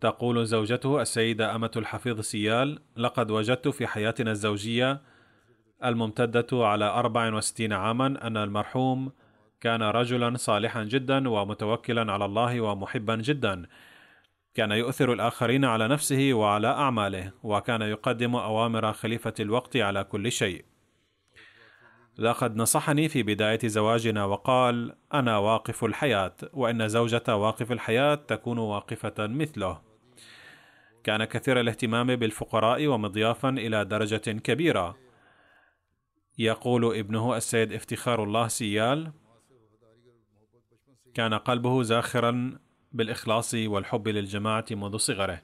تقول 0.00 0.46
زوجته 0.46 1.02
السيدة 1.02 1.54
أمة 1.54 1.70
الحفيظ 1.76 2.20
سيال: 2.20 2.78
لقد 2.96 3.30
وجدت 3.30 3.68
في 3.68 3.86
حياتنا 3.86 4.30
الزوجية 4.30 5.00
الممتدة 5.84 6.46
على 6.52 6.84
64 6.84 7.72
عاما 7.72 8.06
أن 8.06 8.36
المرحوم 8.36 9.12
كان 9.60 9.82
رجلا 9.82 10.36
صالحا 10.36 10.84
جدا 10.84 11.28
ومتوكلا 11.28 12.12
على 12.12 12.24
الله 12.24 12.60
ومحبا 12.60 13.16
جدا. 13.16 13.66
كان 14.54 14.70
يؤثر 14.70 15.12
الآخرين 15.12 15.64
على 15.64 15.88
نفسه 15.88 16.30
وعلى 16.32 16.68
أعماله 16.68 17.32
وكان 17.42 17.82
يقدم 17.82 18.36
أوامر 18.36 18.92
خليفة 18.92 19.34
الوقت 19.40 19.76
على 19.76 20.04
كل 20.04 20.32
شيء. 20.32 20.64
لقد 22.18 22.56
نصحني 22.56 23.08
في 23.08 23.22
بداية 23.22 23.58
زواجنا 23.64 24.24
وقال 24.24 24.96
أنا 25.14 25.38
واقف 25.38 25.84
الحياة 25.84 26.36
وإن 26.52 26.88
زوجة 26.88 27.36
واقف 27.36 27.72
الحياة 27.72 28.14
تكون 28.14 28.58
واقفة 28.58 29.14
مثله. 29.18 29.80
كان 31.04 31.24
كثير 31.24 31.60
الاهتمام 31.60 32.16
بالفقراء 32.16 32.86
ومضيافا 32.86 33.48
إلى 33.48 33.84
درجة 33.84 34.30
كبيرة. 34.30 35.05
يقول 36.38 36.98
ابنه 36.98 37.36
السيد 37.36 37.72
افتخار 37.72 38.24
الله 38.24 38.48
سيال 38.48 39.12
كان 41.14 41.34
قلبه 41.34 41.82
زاخرا 41.82 42.58
بالإخلاص 42.92 43.54
والحب 43.54 44.08
للجماعة 44.08 44.64
منذ 44.70 44.96
صغره. 44.96 45.42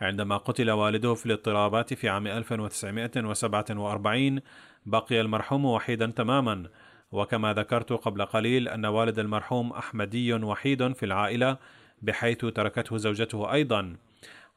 عندما 0.00 0.36
قتل 0.36 0.70
والده 0.70 1.14
في 1.14 1.26
الاضطرابات 1.26 1.94
في 1.94 2.08
عام 2.08 2.26
1947 2.26 4.40
بقي 4.86 5.20
المرحوم 5.20 5.64
وحيدا 5.64 6.06
تماما. 6.06 6.70
وكما 7.12 7.54
ذكرت 7.54 7.92
قبل 7.92 8.24
قليل 8.24 8.68
أن 8.68 8.86
والد 8.86 9.18
المرحوم 9.18 9.72
أحمدي 9.72 10.34
وحيد 10.34 10.92
في 10.92 11.06
العائلة 11.06 11.56
بحيث 12.02 12.44
تركته 12.44 12.96
زوجته 12.96 13.52
أيضا. 13.52 13.96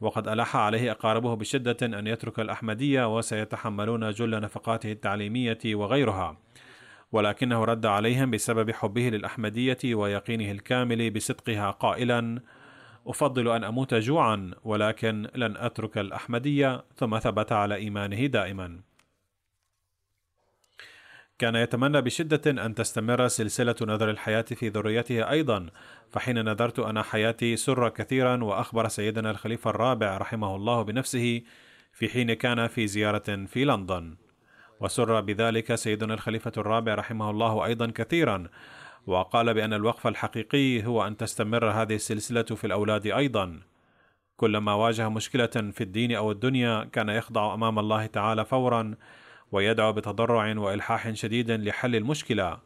وقد 0.04 0.28
ألح 0.28 0.56
عليه 0.56 0.92
أقاربه 0.92 1.36
بشدة 1.36 1.78
أن 2.00 2.08
يترك 2.08 2.40
الأحمدية 2.40 3.18
وسيتحملون 3.18 4.12
جل 4.12 4.42
نفقاته 4.42 4.92
التعليمية 4.92 5.60
وغيرها 5.66 6.38
ولكنه 7.12 7.64
رد 7.64 7.86
عليهم 7.86 8.32
بسبب 8.32 8.72
حبه 8.72 9.10
للأحمدية 9.10 9.96
ويقينه 9.96 10.52
الكامل 10.52 11.12
بصدقها 11.12 11.72
قائلا: 11.72 12.40
أفضل 13.08 13.48
أن 13.48 13.64
أموت 13.64 13.94
جوعا 13.94 14.52
ولكن 14.64 15.28
لن 15.36 15.58
أترك 15.58 15.98
الأحمدية 15.98 16.84
ثم 16.96 17.20
ثبت 17.20 17.52
على 17.52 17.76
إيمانه 17.76 18.26
دائما. 18.26 18.80
كان 21.44 21.56
يتمنى 21.56 22.02
بشدة 22.02 22.66
أن 22.66 22.76
تستمر 22.76 23.28
سلسلة 23.28 23.76
نذر 23.82 24.10
الحياة 24.10 24.42
في 24.42 24.70
ذريته 24.70 25.30
أيضا، 25.30 25.68
فحين 26.12 26.46
نذرت 26.46 26.80
أنا 26.80 27.04
حياتي 27.04 27.56
سر 27.56 27.90
كثيرا 27.90 28.44
وأخبر 28.44 28.88
سيدنا 28.88 29.32
الخليفة 29.32 29.70
الرابع 29.70 30.18
رحمه 30.18 30.56
الله 30.56 30.82
بنفسه 30.82 31.42
في 31.94 32.10
حين 32.10 32.34
كان 32.34 32.68
في 32.68 32.88
زيارة 32.88 33.46
في 33.46 33.66
لندن. 33.66 34.16
وسر 34.80 35.22
بذلك 35.22 35.76
سيدنا 35.76 36.14
الخليفة 36.14 36.52
الرابع 36.58 36.96
رحمه 36.96 37.30
الله 37.30 37.66
أيضا 37.66 37.92
كثيرا 37.96 38.48
وقال 39.08 39.54
بأن 39.54 39.74
الوقف 39.74 40.08
الحقيقي 40.08 40.86
هو 40.86 41.08
أن 41.08 41.18
تستمر 41.18 41.70
هذه 41.70 41.96
السلسلة 41.96 42.44
في 42.44 42.68
الأولاد 42.68 43.08
أيضا 43.08 43.60
كلما 44.38 44.74
واجه 44.74 45.10
مشكلة 45.10 45.72
في 45.72 45.82
الدين 45.82 46.16
أو 46.16 46.32
الدنيا 46.32 46.84
كان 46.84 47.10
يخضع 47.10 47.54
أمام 47.54 47.80
الله 47.80 48.06
تعالى 48.06 48.46
فورا 48.46 48.96
ويدعو 49.54 49.94
بتضرع 49.94 50.58
وإلحاح 50.58 51.12
شديد 51.12 51.52
لحل 51.52 51.96
المشكلة. 51.96 52.60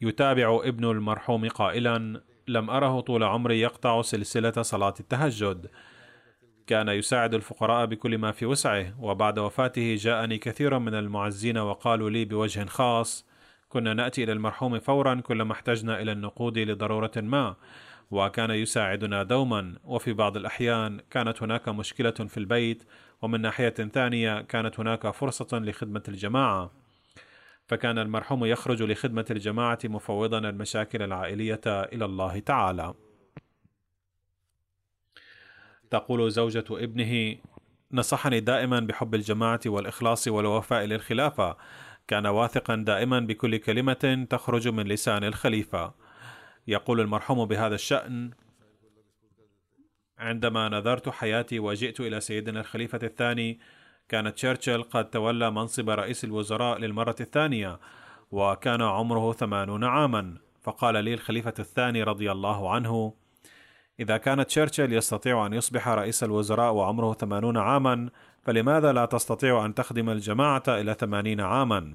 يتابع 0.00 0.60
ابن 0.64 0.84
المرحوم 0.90 1.48
قائلا 1.48 2.22
لم 2.48 2.70
أره 2.70 3.00
طول 3.00 3.22
عمري 3.24 3.60
يقطع 3.60 4.02
سلسلة 4.02 4.62
صلاة 4.62 4.94
التهجد. 5.00 5.70
كان 6.66 6.88
يساعد 6.88 7.34
الفقراء 7.34 7.86
بكل 7.86 8.18
ما 8.18 8.32
في 8.32 8.46
وسعه 8.46 9.04
وبعد 9.04 9.38
وفاته 9.38 9.94
جاءني 9.98 10.38
كثير 10.38 10.78
من 10.78 10.94
المعزين 10.94 11.58
وقالوا 11.58 12.10
لي 12.10 12.24
بوجه 12.24 12.64
خاص 12.64 13.26
كنا 13.68 13.94
نأتي 13.94 14.24
إلى 14.24 14.32
المرحوم 14.32 14.78
فورا 14.78 15.14
كلما 15.14 15.52
احتجنا 15.52 16.02
إلى 16.02 16.12
النقود 16.12 16.58
لضرورة 16.58 17.12
ما. 17.16 17.56
وكان 18.10 18.50
يساعدنا 18.50 19.22
دوما 19.22 19.74
وفي 19.84 20.12
بعض 20.12 20.36
الأحيان 20.36 21.00
كانت 21.10 21.42
هناك 21.42 21.68
مشكلة 21.68 22.10
في 22.10 22.36
البيت 22.36 22.82
ومن 23.22 23.40
ناحية 23.40 23.70
ثانية 23.70 24.42
كانت 24.42 24.80
هناك 24.80 25.10
فرصة 25.10 25.58
لخدمة 25.58 26.02
الجماعة. 26.08 26.70
فكان 27.66 27.98
المرحوم 27.98 28.44
يخرج 28.44 28.82
لخدمة 28.82 29.24
الجماعة 29.30 29.78
مفوضا 29.84 30.38
المشاكل 30.38 31.02
العائلية 31.02 31.60
إلى 31.66 32.04
الله 32.04 32.38
تعالى. 32.38 32.94
تقول 35.90 36.30
زوجة 36.30 36.64
ابنه 36.70 37.36
نصحني 37.92 38.40
دائما 38.40 38.80
بحب 38.80 39.14
الجماعة 39.14 39.60
والإخلاص 39.66 40.28
والوفاء 40.28 40.84
للخلافة. 40.84 41.56
كان 42.08 42.26
واثقا 42.26 42.76
دائما 42.76 43.20
بكل 43.20 43.56
كلمة 43.56 44.26
تخرج 44.30 44.68
من 44.68 44.86
لسان 44.86 45.24
الخليفة. 45.24 45.94
يقول 46.68 47.00
المرحوم 47.00 47.44
بهذا 47.44 47.74
الشأن 47.74 48.30
عندما 50.18 50.68
نظرت 50.68 51.08
حياتي 51.08 51.58
وجئت 51.58 52.00
إلى 52.00 52.20
سيدنا 52.20 52.60
الخليفة 52.60 53.00
الثاني 53.02 53.58
كان 54.08 54.34
تشرشل 54.34 54.82
قد 54.82 55.10
تولى 55.10 55.50
منصب 55.50 55.90
رئيس 55.90 56.24
الوزراء 56.24 56.78
للمرة 56.78 57.16
الثانية 57.20 57.78
وكان 58.30 58.82
عمره 58.82 59.32
ثمانون 59.32 59.84
عاما 59.84 60.34
فقال 60.62 61.04
لي 61.04 61.14
الخليفة 61.14 61.54
الثاني 61.58 62.02
رضي 62.02 62.32
الله 62.32 62.70
عنه 62.70 63.14
إذا 64.00 64.16
كان 64.16 64.46
تشرشل 64.46 64.92
يستطيع 64.92 65.46
أن 65.46 65.52
يصبح 65.52 65.88
رئيس 65.88 66.24
الوزراء 66.24 66.72
وعمره 66.72 67.12
ثمانون 67.12 67.56
عاما 67.56 68.10
فلماذا 68.42 68.92
لا 68.92 69.04
تستطيع 69.06 69.64
أن 69.64 69.74
تخدم 69.74 70.10
الجماعة 70.10 70.62
إلى 70.68 70.94
ثمانين 70.94 71.40
عاما؟ 71.40 71.94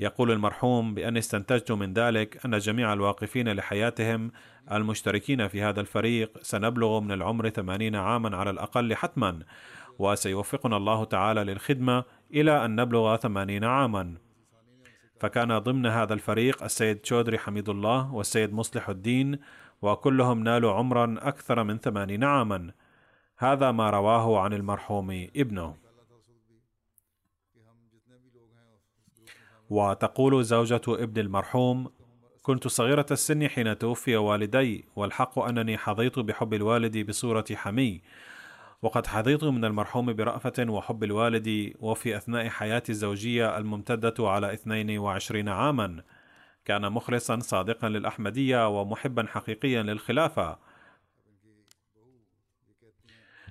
يقول 0.00 0.30
المرحوم 0.30 0.94
بأني 0.94 1.18
استنتجت 1.18 1.72
من 1.72 1.92
ذلك 1.92 2.46
أن 2.46 2.58
جميع 2.58 2.92
الواقفين 2.92 3.52
لحياتهم 3.52 4.32
المشتركين 4.72 5.48
في 5.48 5.62
هذا 5.62 5.80
الفريق 5.80 6.38
سنبلغ 6.42 7.00
من 7.00 7.12
العمر 7.12 7.48
ثمانين 7.48 7.96
عاما 7.96 8.36
على 8.36 8.50
الأقل 8.50 8.94
حتما 8.94 9.38
وسيوفقنا 9.98 10.76
الله 10.76 11.04
تعالى 11.04 11.44
للخدمة 11.44 12.04
إلى 12.34 12.64
أن 12.64 12.80
نبلغ 12.80 13.16
ثمانين 13.16 13.64
عاما. 13.64 14.14
فكان 15.20 15.58
ضمن 15.58 15.86
هذا 15.86 16.14
الفريق 16.14 16.62
السيد 16.62 17.06
شودري 17.06 17.38
حميد 17.38 17.68
الله 17.68 18.14
والسيد 18.14 18.52
مصلح 18.52 18.88
الدين 18.88 19.38
وكلهم 19.82 20.42
نالوا 20.42 20.72
عمرا 20.72 21.16
أكثر 21.18 21.64
من 21.64 21.78
ثمانين 21.78 22.24
عاما. 22.24 22.70
هذا 23.38 23.70
ما 23.70 23.90
رواه 23.90 24.40
عن 24.40 24.52
المرحوم 24.52 25.28
ابنه. 25.36 25.89
وتقول 29.70 30.44
زوجة 30.44 30.80
ابن 30.88 31.20
المرحوم 31.20 31.90
كنت 32.42 32.68
صغيرة 32.68 33.06
السن 33.10 33.48
حين 33.48 33.78
توفي 33.78 34.16
والدي 34.16 34.84
والحق 34.96 35.38
أنني 35.38 35.78
حظيت 35.78 36.18
بحب 36.18 36.54
الوالد 36.54 36.98
بصورة 36.98 37.44
حمي. 37.54 38.02
وقد 38.82 39.06
حظيت 39.06 39.44
من 39.44 39.64
المرحوم 39.64 40.12
برأفة 40.12 40.66
وحب 40.68 41.04
الوالد 41.04 41.72
وفي 41.80 42.16
أثناء 42.16 42.48
حياتي 42.48 42.92
الزوجية 42.92 43.58
الممتدة 43.58 44.14
على 44.18 44.52
22 44.54 45.48
عاما. 45.48 46.02
كان 46.64 46.92
مخلصا 46.92 47.38
صادقا 47.38 47.88
للأحمدية 47.88 48.68
ومحبا 48.68 49.26
حقيقيا 49.26 49.82
للخلافة. 49.82 50.58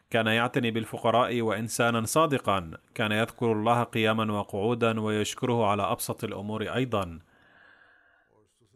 كان 0.10 0.28
يعتني 0.28 0.72
بالفقراء 0.72 1.42
وإنسانا 1.42 2.06
صادقا 2.06 2.72
كان 2.96 3.12
يذكر 3.12 3.52
الله 3.52 3.84
قياما 3.84 4.34
وقعودا 4.34 5.02
ويشكره 5.02 5.66
على 5.66 5.84
أبسط 5.84 6.24
الأمور 6.24 6.64
أيضا. 6.64 7.20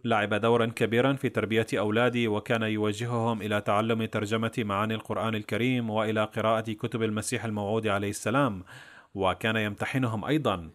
لعب 0.04 0.34
دورا 0.34 0.66
كبيرا 0.66 1.14
في 1.14 1.30
تربية 1.30 1.68
أولادي 1.74 2.28
وكان 2.28 2.64
يوجههم 2.64 3.42
إلى 3.42 3.62
تعلم 3.62 4.06
ترجمة 4.06 4.52
معاني 4.58 4.94
القرآن 4.94 5.36
الكريم 5.36 5.90
وإلى 5.90 6.24
قراءة 6.24 6.72
كتب 6.72 7.04
المسيح 7.04 7.46
الموعود 7.46 7.88
عليه 7.88 8.10
السلام 8.10 8.64
وكان 9.16 9.56
يمتحنهم 9.56 10.26
أيضا. 10.26 10.70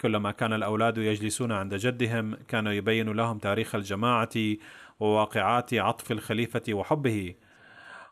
كلما 0.00 0.30
كان 0.30 0.52
الأولاد 0.52 0.98
يجلسون 0.98 1.52
عند 1.52 1.74
جدهم 1.74 2.34
كان 2.34 2.66
يبين 2.66 3.12
لهم 3.12 3.38
تاريخ 3.38 3.74
الجماعة 3.74 4.56
وواقعات 5.00 5.74
عطف 5.74 6.12
الخليفة 6.12 6.62
وحبه. 6.70 7.34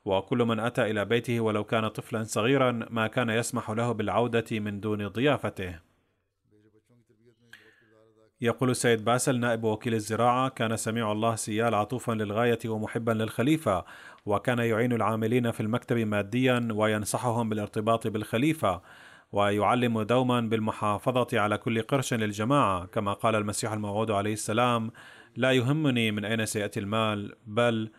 وكل 0.04 0.38
من 0.38 0.60
أتى 0.60 0.90
إلى 0.90 1.04
بيته 1.04 1.40
ولو 1.40 1.64
كان 1.64 1.88
طفلا 1.88 2.24
صغيرا 2.24 2.86
ما 2.90 3.06
كان 3.06 3.30
يسمح 3.30 3.70
له 3.70 3.92
بالعودة 3.92 4.60
من 4.60 4.80
دون 4.80 5.08
ضيافته. 5.08 5.78
يقول 8.40 8.70
السيد 8.70 9.04
باسل 9.04 9.40
نائب 9.40 9.64
وكيل 9.64 9.94
الزراعة 9.94 10.48
كان 10.48 10.76
سميع 10.76 11.12
الله 11.12 11.34
سيال 11.34 11.74
عطوفا 11.74 12.12
للغاية 12.12 12.58
ومحبا 12.66 13.12
للخليفة 13.12 13.84
وكان 14.26 14.58
يعين 14.58 14.92
العاملين 14.92 15.50
في 15.50 15.60
المكتب 15.60 15.96
ماديا 15.96 16.68
وينصحهم 16.72 17.48
بالارتباط 17.48 18.06
بالخليفة 18.06 18.82
ويعلم 19.32 20.02
دوما 20.02 20.40
بالمحافظة 20.40 21.40
على 21.40 21.58
كل 21.58 21.82
قرش 21.82 22.14
للجماعة. 22.14 22.86
كما 22.86 23.12
قال 23.12 23.34
المسيح 23.34 23.72
الموعود 23.72 24.10
عليه 24.10 24.32
السلام 24.32 24.90
لا 25.36 25.52
يهمني 25.52 26.10
من 26.10 26.24
أين 26.24 26.46
سيأتي 26.46 26.80
المال 26.80 27.34
بل 27.46 27.90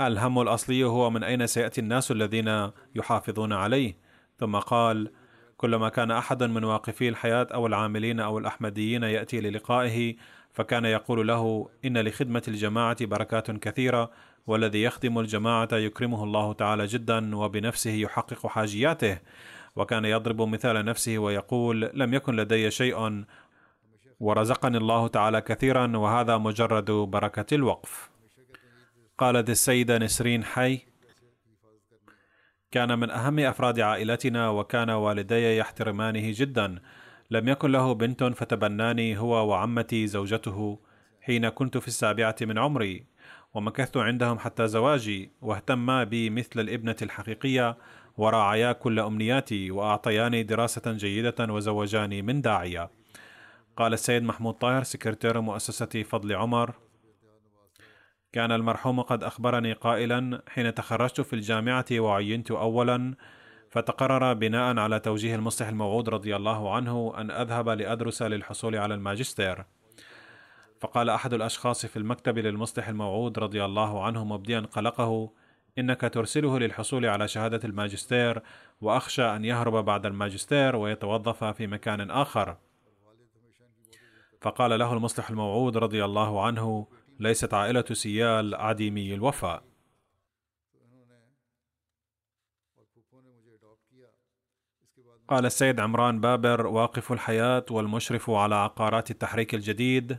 الهم 0.00 0.40
الأصلي 0.40 0.84
هو 0.84 1.10
من 1.10 1.24
أين 1.24 1.46
سيأتي 1.46 1.80
الناس 1.80 2.10
الذين 2.10 2.70
يحافظون 2.94 3.52
عليه؟ 3.52 3.96
ثم 4.38 4.56
قال 4.56 5.10
كلما 5.56 5.88
كان 5.88 6.10
أحد 6.10 6.42
من 6.42 6.64
واقفي 6.64 7.08
الحياة 7.08 7.46
أو 7.54 7.66
العاملين 7.66 8.20
أو 8.20 8.38
الأحمديين 8.38 9.02
يأتي 9.02 9.40
للقائه 9.40 10.16
فكان 10.52 10.84
يقول 10.84 11.28
له 11.28 11.68
إن 11.84 11.98
لخدمة 11.98 12.42
الجماعة 12.48 13.06
بركات 13.06 13.50
كثيرة 13.50 14.10
والذي 14.46 14.82
يخدم 14.82 15.18
الجماعة 15.18 15.68
يكرمه 15.72 16.24
الله 16.24 16.52
تعالى 16.52 16.86
جدا 16.86 17.36
وبنفسه 17.36 17.90
يحقق 17.90 18.46
حاجياته. 18.46 19.18
وكان 19.76 20.04
يضرب 20.04 20.42
مثال 20.42 20.84
نفسه 20.84 21.18
ويقول 21.18 21.90
لم 21.94 22.14
يكن 22.14 22.36
لدي 22.36 22.70
شيء 22.70 23.24
ورزقني 24.20 24.76
الله 24.78 25.08
تعالى 25.08 25.40
كثيرا 25.40 25.96
وهذا 25.96 26.36
مجرد 26.36 26.90
بركة 26.90 27.54
الوقف. 27.54 28.15
قالت 29.18 29.50
السيدة 29.50 29.98
نسرين 29.98 30.44
حي 30.44 30.80
كان 32.70 32.98
من 32.98 33.10
أهم 33.10 33.38
أفراد 33.38 33.80
عائلتنا 33.80 34.48
وكان 34.48 34.90
والدي 34.90 35.56
يحترمانه 35.56 36.32
جدا. 36.34 36.78
لم 37.30 37.48
يكن 37.48 37.72
له 37.72 37.92
بنت 37.92 38.24
فتبناني 38.24 39.18
هو 39.18 39.48
وعمتي 39.48 40.06
زوجته 40.06 40.78
حين 41.20 41.48
كنت 41.48 41.78
في 41.78 41.88
السابعة 41.88 42.36
من 42.42 42.58
عمري 42.58 43.06
ومكثت 43.54 43.96
عندهم 43.96 44.38
حتى 44.38 44.68
زواجي 44.68 45.30
واهتما 45.42 46.04
بي 46.04 46.30
مثل 46.30 46.60
الإبنة 46.60 46.96
الحقيقية 47.02 47.76
وراعيا 48.16 48.72
كل 48.72 49.00
أمنياتي 49.00 49.70
وأعطياني 49.70 50.42
دراسة 50.42 50.92
جيدة 50.92 51.52
وزوجاني 51.52 52.22
من 52.22 52.40
داعية. 52.40 52.90
قال 53.76 53.92
السيد 53.92 54.22
محمود 54.22 54.54
طاهر 54.54 54.82
سكرتير 54.82 55.40
مؤسسة 55.40 56.02
فضل 56.02 56.34
عمر 56.34 56.74
كان 58.36 58.52
المرحوم 58.52 59.00
قد 59.00 59.24
أخبرني 59.24 59.72
قائلا 59.72 60.42
حين 60.48 60.74
تخرجت 60.74 61.20
في 61.20 61.32
الجامعة 61.32 61.84
وعينت 61.92 62.50
أولا 62.50 63.14
فتقرر 63.70 64.32
بناء 64.34 64.78
على 64.78 65.00
توجيه 65.00 65.34
المصلح 65.34 65.68
الموعود 65.68 66.08
رضي 66.08 66.36
الله 66.36 66.74
عنه 66.74 67.12
أن 67.16 67.30
أذهب 67.30 67.68
لأدرس 67.68 68.22
للحصول 68.22 68.76
على 68.76 68.94
الماجستير. 68.94 69.64
فقال 70.80 71.10
أحد 71.10 71.34
الأشخاص 71.34 71.86
في 71.86 71.96
المكتب 71.96 72.38
للمصلح 72.38 72.88
الموعود 72.88 73.38
رضي 73.38 73.64
الله 73.64 74.04
عنه 74.04 74.24
مبديا 74.24 74.60
قلقه 74.60 75.30
إنك 75.78 76.00
ترسله 76.00 76.58
للحصول 76.58 77.06
على 77.06 77.28
شهادة 77.28 77.60
الماجستير 77.64 78.42
وأخشى 78.80 79.24
أن 79.24 79.44
يهرب 79.44 79.84
بعد 79.84 80.06
الماجستير 80.06 80.76
ويتوظف 80.76 81.44
في 81.44 81.66
مكان 81.66 82.10
آخر. 82.10 82.56
فقال 84.40 84.78
له 84.78 84.92
المصلح 84.92 85.30
الموعود 85.30 85.76
رضي 85.76 86.04
الله 86.04 86.46
عنه 86.46 86.86
ليست 87.20 87.54
عائلة 87.54 87.84
سيال 87.92 88.54
عديمي 88.54 89.14
الوفاء. 89.14 89.62
قال 95.28 95.46
السيد 95.46 95.80
عمران 95.80 96.20
بابر 96.20 96.66
واقف 96.66 97.12
الحياة 97.12 97.64
والمشرف 97.70 98.30
على 98.30 98.54
عقارات 98.54 99.10
التحريك 99.10 99.54
الجديد. 99.54 100.18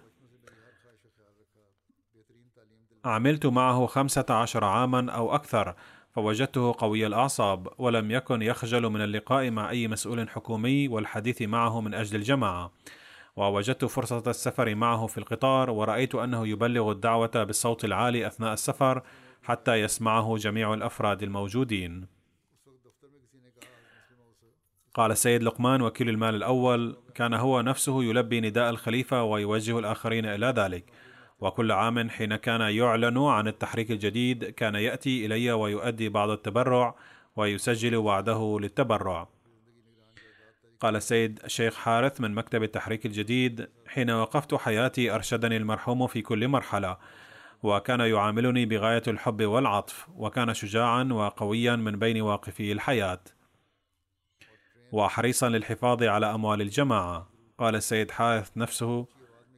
عملت 3.06 3.46
معه 3.46 3.86
خمسة 3.86 4.26
عشر 4.30 4.64
عاما 4.64 5.12
أو 5.12 5.36
أكثر 5.36 5.76
فوجدته 6.12 6.76
قوي 6.78 7.08
الأعصاب 7.08 7.68
ولم 7.78 8.12
يكن 8.12 8.42
يخجل 8.42 8.90
من 8.90 9.02
اللقاء 9.02 9.52
مع 9.52 9.70
أي 9.70 9.88
مسؤول 9.88 10.30
حكومي 10.30 10.88
والحديث 10.88 11.42
معه 11.42 11.82
من 11.82 11.94
أجل 11.94 12.16
الجماعة. 12.16 12.72
ووجدت 13.38 13.86
فرصة 13.86 14.24
السفر 14.28 14.76
معه 14.76 15.08
في 15.08 15.18
القطار 15.18 15.70
ورأيت 15.70 16.16
أنه 16.16 16.48
يبلغ 16.48 16.92
الدعوة 16.92 17.44
بالصوت 17.44 17.86
العالي 17.86 18.28
أثناء 18.28 18.54
السفر 18.54 19.02
حتى 19.44 19.76
يسمعه 19.76 20.38
جميع 20.38 20.74
الأفراد 20.74 21.24
الموجودين. 21.24 22.08
قال 24.94 25.12
السيد 25.12 25.44
لقمان 25.44 25.82
وكيل 25.82 26.10
المال 26.10 26.36
الأول: 26.36 26.98
كان 27.16 27.34
هو 27.34 27.62
نفسه 27.62 28.04
يلبي 28.04 28.42
نداء 28.42 28.70
الخليفة 28.70 29.24
ويوجه 29.24 29.80
الآخرين 29.80 30.26
إلى 30.26 30.48
ذلك، 30.48 30.92
وكل 31.40 31.72
عام 31.72 32.10
حين 32.10 32.36
كان 32.36 32.62
يعلن 32.62 33.18
عن 33.18 33.48
التحريك 33.48 33.92
الجديد 33.92 34.46
كان 34.46 34.76
يأتي 34.76 35.26
إلي 35.26 35.52
ويؤدي 35.52 36.10
بعض 36.10 36.30
التبرع 36.30 36.96
ويسجل 37.36 37.96
وعده 37.96 38.58
للتبرع. 38.62 39.37
قال 40.80 40.96
السيد 40.96 41.40
الشيخ 41.44 41.76
حارث 41.76 42.22
من 42.22 42.34
مكتب 42.34 42.64
التحريك 42.64 43.06
الجديد 43.06 43.70
حين 43.88 44.12
وقفت 44.12 44.56
حياتي 44.56 45.12
أرشدني 45.12 45.58
المرحوم 45.58 46.08
في 46.08 46.22
كل 46.22 46.48
مرحلة 46.48 46.98
وكان 47.64 48.00
يعاملني 48.00 48.66
بغاية 48.66 49.04
الحب 49.08 49.42
والعطف 49.42 50.08
وكان 50.16 50.54
شجاعا 50.54 51.04
وقويا 51.04 51.76
من 51.76 52.00
بين 52.00 52.22
واقفي 52.22 52.72
الحياة. 52.72 53.20
وحريصا 54.92 55.50
للحفاظ 55.50 56.04
على 56.04 56.34
أموال 56.34 56.62
الجماعة. 56.62 57.30
قال 57.58 57.76
السيد 57.76 58.12
حارث 58.12 58.58
نفسه 58.58 59.08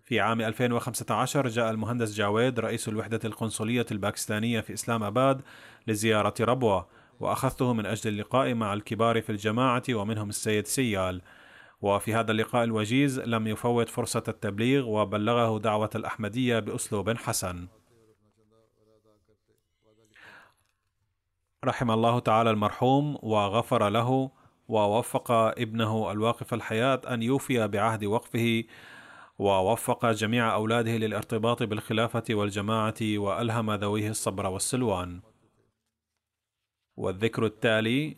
في 0.04 0.20
عام 0.20 0.42
2015 0.42 1.48
جاء 1.48 1.72
المهندس 1.72 2.14
جاويد 2.14 2.60
رئيس 2.60 2.88
الوحدة 2.88 3.20
القنصلية 3.26 3.86
الباكستانية 3.92 4.62
في 4.62 4.74
إسلام 4.74 5.04
أباد 5.04 5.42
لزيارة 5.88 6.34
ربوة. 6.40 6.99
وأخذته 7.20 7.74
من 7.74 7.86
أجل 7.86 8.12
اللقاء 8.12 8.54
مع 8.54 8.74
الكبار 8.74 9.22
في 9.22 9.30
الجماعة 9.30 9.84
ومنهم 9.90 10.30
السيد 10.30 10.68
سيال. 10.68 11.22
وفي 11.82 12.14
هذا 12.14 12.32
اللقاء 12.32 12.64
الوجيز 12.64 13.20
لم 13.20 13.48
يفوت 13.48 13.90
فرصة 13.90 14.24
التبليغ 14.28 14.88
وبلغه 14.88 15.60
دعوة 15.60 15.90
الأحمدية 15.96 16.60
بأسلوب 16.60 17.18
حسن. 17.18 17.68
رحم 21.66 21.92
الله 21.92 22.20
تعالى 22.20 22.50
المرحوم 22.50 23.18
وغفر 23.22 23.90
له 23.90 24.32
ووفق 24.68 25.32
ابنه 25.32 26.12
الواقف 26.12 26.54
الحياة 26.54 27.02
أن 27.10 27.24
يوفي 27.24 27.68
بعهد 27.68 28.06
وقفه 28.06 28.64
ووفق 29.40 30.12
جميع 30.12 30.54
أولاده 30.54 30.98
للارتباط 30.98 31.64
بالخلافة 31.64 32.24
والجماعة 32.30 32.96
وألهم 33.02 33.72
ذويه 33.72 34.10
الصبر 34.10 34.48
والسلوان. 34.48 35.29
والذكر 37.00 37.46
التالي 37.46 38.16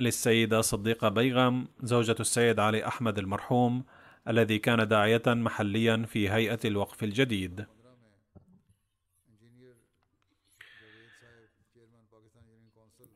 للسيدة 0.00 0.60
صديقة 0.60 1.08
بيغم 1.08 1.68
زوجة 1.82 2.16
السيد 2.20 2.60
علي 2.60 2.86
أحمد 2.86 3.18
المرحوم 3.18 3.84
الذي 4.28 4.58
كان 4.58 4.88
داعية 4.88 5.22
محليا 5.26 6.04
في 6.06 6.30
هيئة 6.30 6.58
الوقف 6.64 7.04
الجديد. 7.04 7.66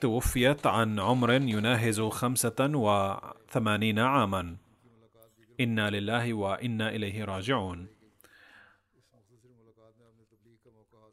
توفيت 0.01 0.67
عن 0.67 1.01
عمر 1.01 1.33
يناهز 1.33 2.01
خمسة 2.01 2.57
وثمانين 2.61 3.99
عاما. 3.99 4.57
إنا 5.61 5.91
لله 5.91 6.35
وإنا 6.35 6.89
إليه 6.89 7.25
راجعون. 7.25 7.98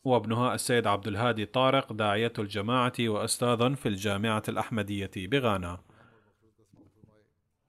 وابنها 0.05 0.55
السيد 0.55 0.87
عبد 0.87 1.07
الهادي 1.07 1.45
طارق 1.45 1.93
داعية 1.93 2.33
الجماعة 2.39 2.93
وأستاذ 2.99 3.75
في 3.75 3.89
الجامعة 3.89 4.43
الأحمدية 4.49 5.11
بغانا. 5.17 5.79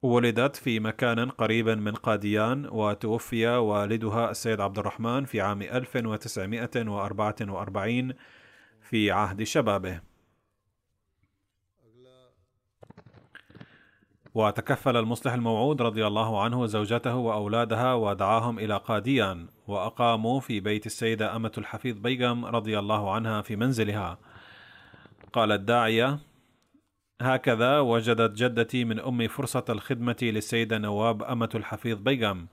ولدت 0.02 0.56
في 0.56 0.80
مكان 0.80 1.30
قريب 1.30 1.68
من 1.68 1.94
قاديان 1.94 2.66
وتوفي 2.66 3.46
والدها 3.46 4.30
السيد 4.30 4.60
عبد 4.60 4.78
الرحمن 4.78 5.24
في 5.24 5.40
عام 5.40 5.62
1944 5.62 8.12
في 8.80 9.10
عهد 9.10 9.42
شبابه. 9.42 10.00
وتكفل 14.36 14.96
المصلح 14.96 15.32
الموعود 15.32 15.82
رضي 15.82 16.06
الله 16.06 16.42
عنه 16.42 16.66
زوجته 16.66 17.14
وأولادها 17.16 17.94
ودعاهم 17.94 18.58
إلى 18.58 18.76
قاديان 18.76 19.46
وأقاموا 19.66 20.40
في 20.40 20.60
بيت 20.60 20.86
السيدة 20.86 21.36
أمة 21.36 21.52
الحفيظ 21.58 21.98
بيغم 21.98 22.44
رضي 22.44 22.78
الله 22.78 23.14
عنها 23.14 23.42
في 23.42 23.56
منزلها. 23.56 24.18
قال 25.32 25.52
الداعيه 25.52 26.18
هكذا 27.20 27.80
وجدت 27.80 28.36
جدتي 28.36 28.84
من 28.84 29.00
أمي 29.00 29.28
فرصة 29.28 29.64
الخدمة 29.68 30.16
للسيدة 30.22 30.78
نواب 30.78 31.22
أمة 31.22 31.50
الحفيظ 31.54 31.98
بيغم. 32.00 32.46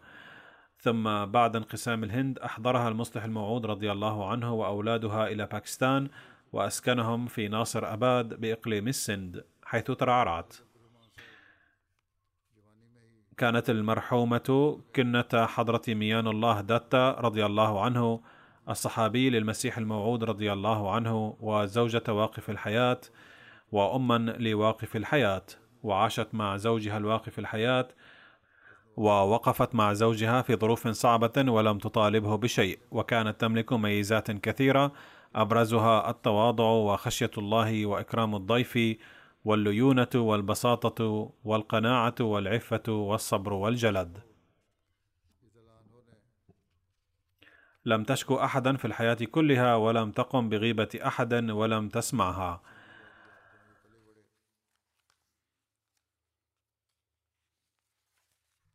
ثم 0.78 1.26
بعد 1.26 1.56
انقسام 1.56 2.04
الهند 2.04 2.40
أحضرها 2.40 2.90
المصلح 2.90 3.24
الموعود 3.24 3.66
رضي 3.66 3.92
الله 3.92 4.30
عنه 4.30 4.54
وأولادها 4.54 5.28
إلى 5.28 5.46
باكستان 5.46 6.10
وأسكنهم 6.54 7.28
في 7.28 7.48
ناصر 7.48 7.94
أباد 7.94 8.34
بإقليم 8.34 8.88
السند 8.88 9.44
حيث 9.66 9.92
ترعرعت. 9.92 10.54
كانت 13.38 13.70
المرحومة 13.70 14.80
كنة 14.96 15.26
حضرة 15.34 15.82
ميان 15.88 16.28
الله 16.28 16.62
داتا 16.62 17.12
رضي 17.12 17.46
الله 17.46 17.84
عنه 17.84 18.22
الصحابي 18.70 19.30
للمسيح 19.30 19.78
الموعود 19.78 20.24
رضي 20.24 20.54
الله 20.54 20.92
عنه 20.92 21.38
وزوجة 21.40 22.04
واقف 22.08 22.50
الحياة 22.50 23.02
وأما 23.72 24.36
لواقف 24.40 24.96
الحياة 24.96 25.46
وعاشت 25.84 26.28
مع 26.34 26.58
زوجها 26.58 26.98
الواقف 26.98 27.40
الحياة 27.40 27.88
ووقفت 28.98 29.76
مع 29.76 29.94
زوجها 29.94 30.42
في 30.42 30.56
ظروف 30.56 30.88
صعبة 30.88 31.52
ولم 31.52 31.78
تطالبه 31.78 32.36
بشيء 32.38 32.80
وكانت 32.92 33.42
تملك 33.42 33.74
ميزات 33.74 34.32
كثيرة 34.32 34.92
أبرزها 35.36 36.10
التواضع 36.10 36.64
وخشية 36.64 37.32
الله 37.38 37.86
وإكرام 37.86 38.36
الضيف 38.36 38.80
والليونة 39.46 40.10
والبساطة 40.16 41.32
والقناعة 41.44 42.16
والعفة 42.22 42.84
والصبر 42.88 43.54
والجلد. 43.54 44.22
لم 47.86 48.04
تشكو 48.04 48.36
أحدا 48.36 48.78
في 48.78 48.86
الحياة 48.86 49.18
كلها 49.32 49.76
ولم 49.76 50.12
تقم 50.12 50.50
بغيبة 50.50 50.90
احد 51.06 51.34
ولم 51.34 51.90
تسمعها. 51.90 52.62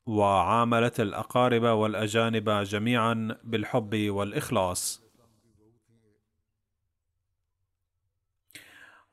وعاملت 0.07 1.01
الأقارب 1.01 1.63
والأجانب 1.63 2.51
جميعا 2.51 3.39
بالحب 3.45 3.97
والإخلاص. 4.09 5.08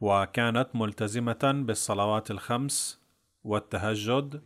وكانت 0.02 0.70
ملتزمة 0.74 1.64
بالصلوات 1.66 2.32
الخمس 2.32 3.02
والتهجد 3.43 4.43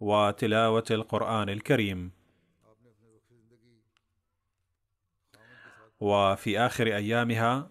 وتلاوة 0.00 0.84
القرآن 0.90 1.48
الكريم. 1.48 2.10
وفي 6.00 6.58
آخر 6.58 6.86
أيامها 6.86 7.70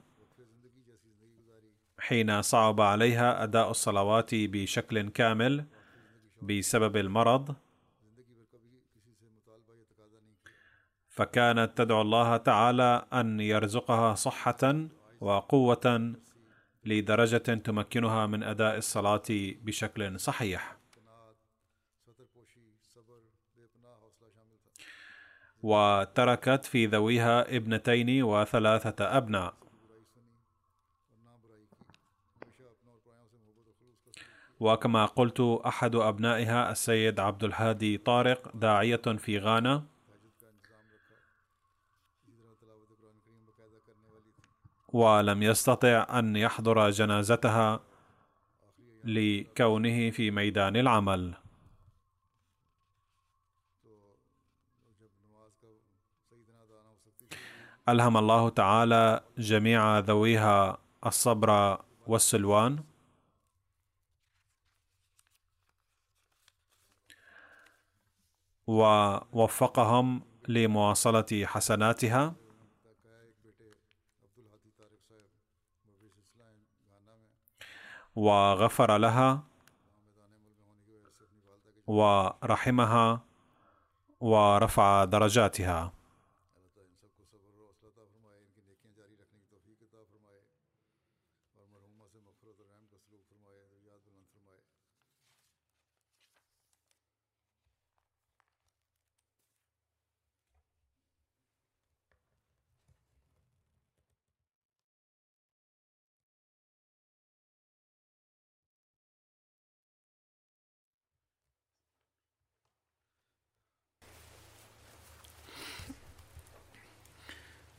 حين 2.00 2.42
صعب 2.42 2.82
عليها 2.82 3.44
أداء 3.44 3.70
الصلوات 3.70 4.30
بشكل 4.34 5.10
كامل 5.10 5.66
بسبب 6.42 6.98
المرض 6.98 7.56
فكانت 11.10 11.78
تدعو 11.78 12.02
الله 12.02 12.38
تعالى 12.38 13.08
أن 13.14 13.40
يرزقها 13.40 14.16
صحة 14.16 14.88
وقوة 15.22 16.14
لدرجة 16.86 17.38
تمكنها 17.38 18.26
من 18.26 18.44
أداء 18.44 18.78
الصلاة 18.78 19.24
بشكل 19.64 20.20
صحيح. 20.20 20.78
وتركت 25.64 26.66
في 26.66 26.86
ذويها 26.86 27.56
ابنتين 27.58 28.24
وثلاثة 28.24 29.18
أبناء. 29.18 29.54
وكما 34.60 35.06
قلت 35.06 35.42
أحد 35.66 35.96
أبنائها 35.96 36.72
السيد 36.72 37.20
عبد 37.20 37.44
الهادي 37.44 37.98
طارق 37.98 38.56
داعية 38.56 38.96
في 38.96 39.40
غانا 39.40 39.91
ولم 44.94 45.44
يستطع 45.44 46.20
أن 46.20 46.36
يحضر 46.36 46.90
جنازتها 46.90 47.80
لكونه 49.04 50.10
في 50.10 50.32
ميدان 50.32 50.76
العمل. 50.76 51.34
ألهم 57.90 58.18
الله 58.18 58.50
تعالى 58.50 59.22
جميع 59.38 60.00
ذويها 60.00 60.78
الصبر 61.06 61.80
والسلوان. 62.08 62.84
ووفقهم 68.68 70.22
لمواصلة 70.48 71.46
حسناتها. 71.46 72.41
وغفر 78.22 78.98
لها 78.98 79.44
ورحمها 81.88 83.22
ورفع 84.22 85.06
درجاتها. 85.06 85.92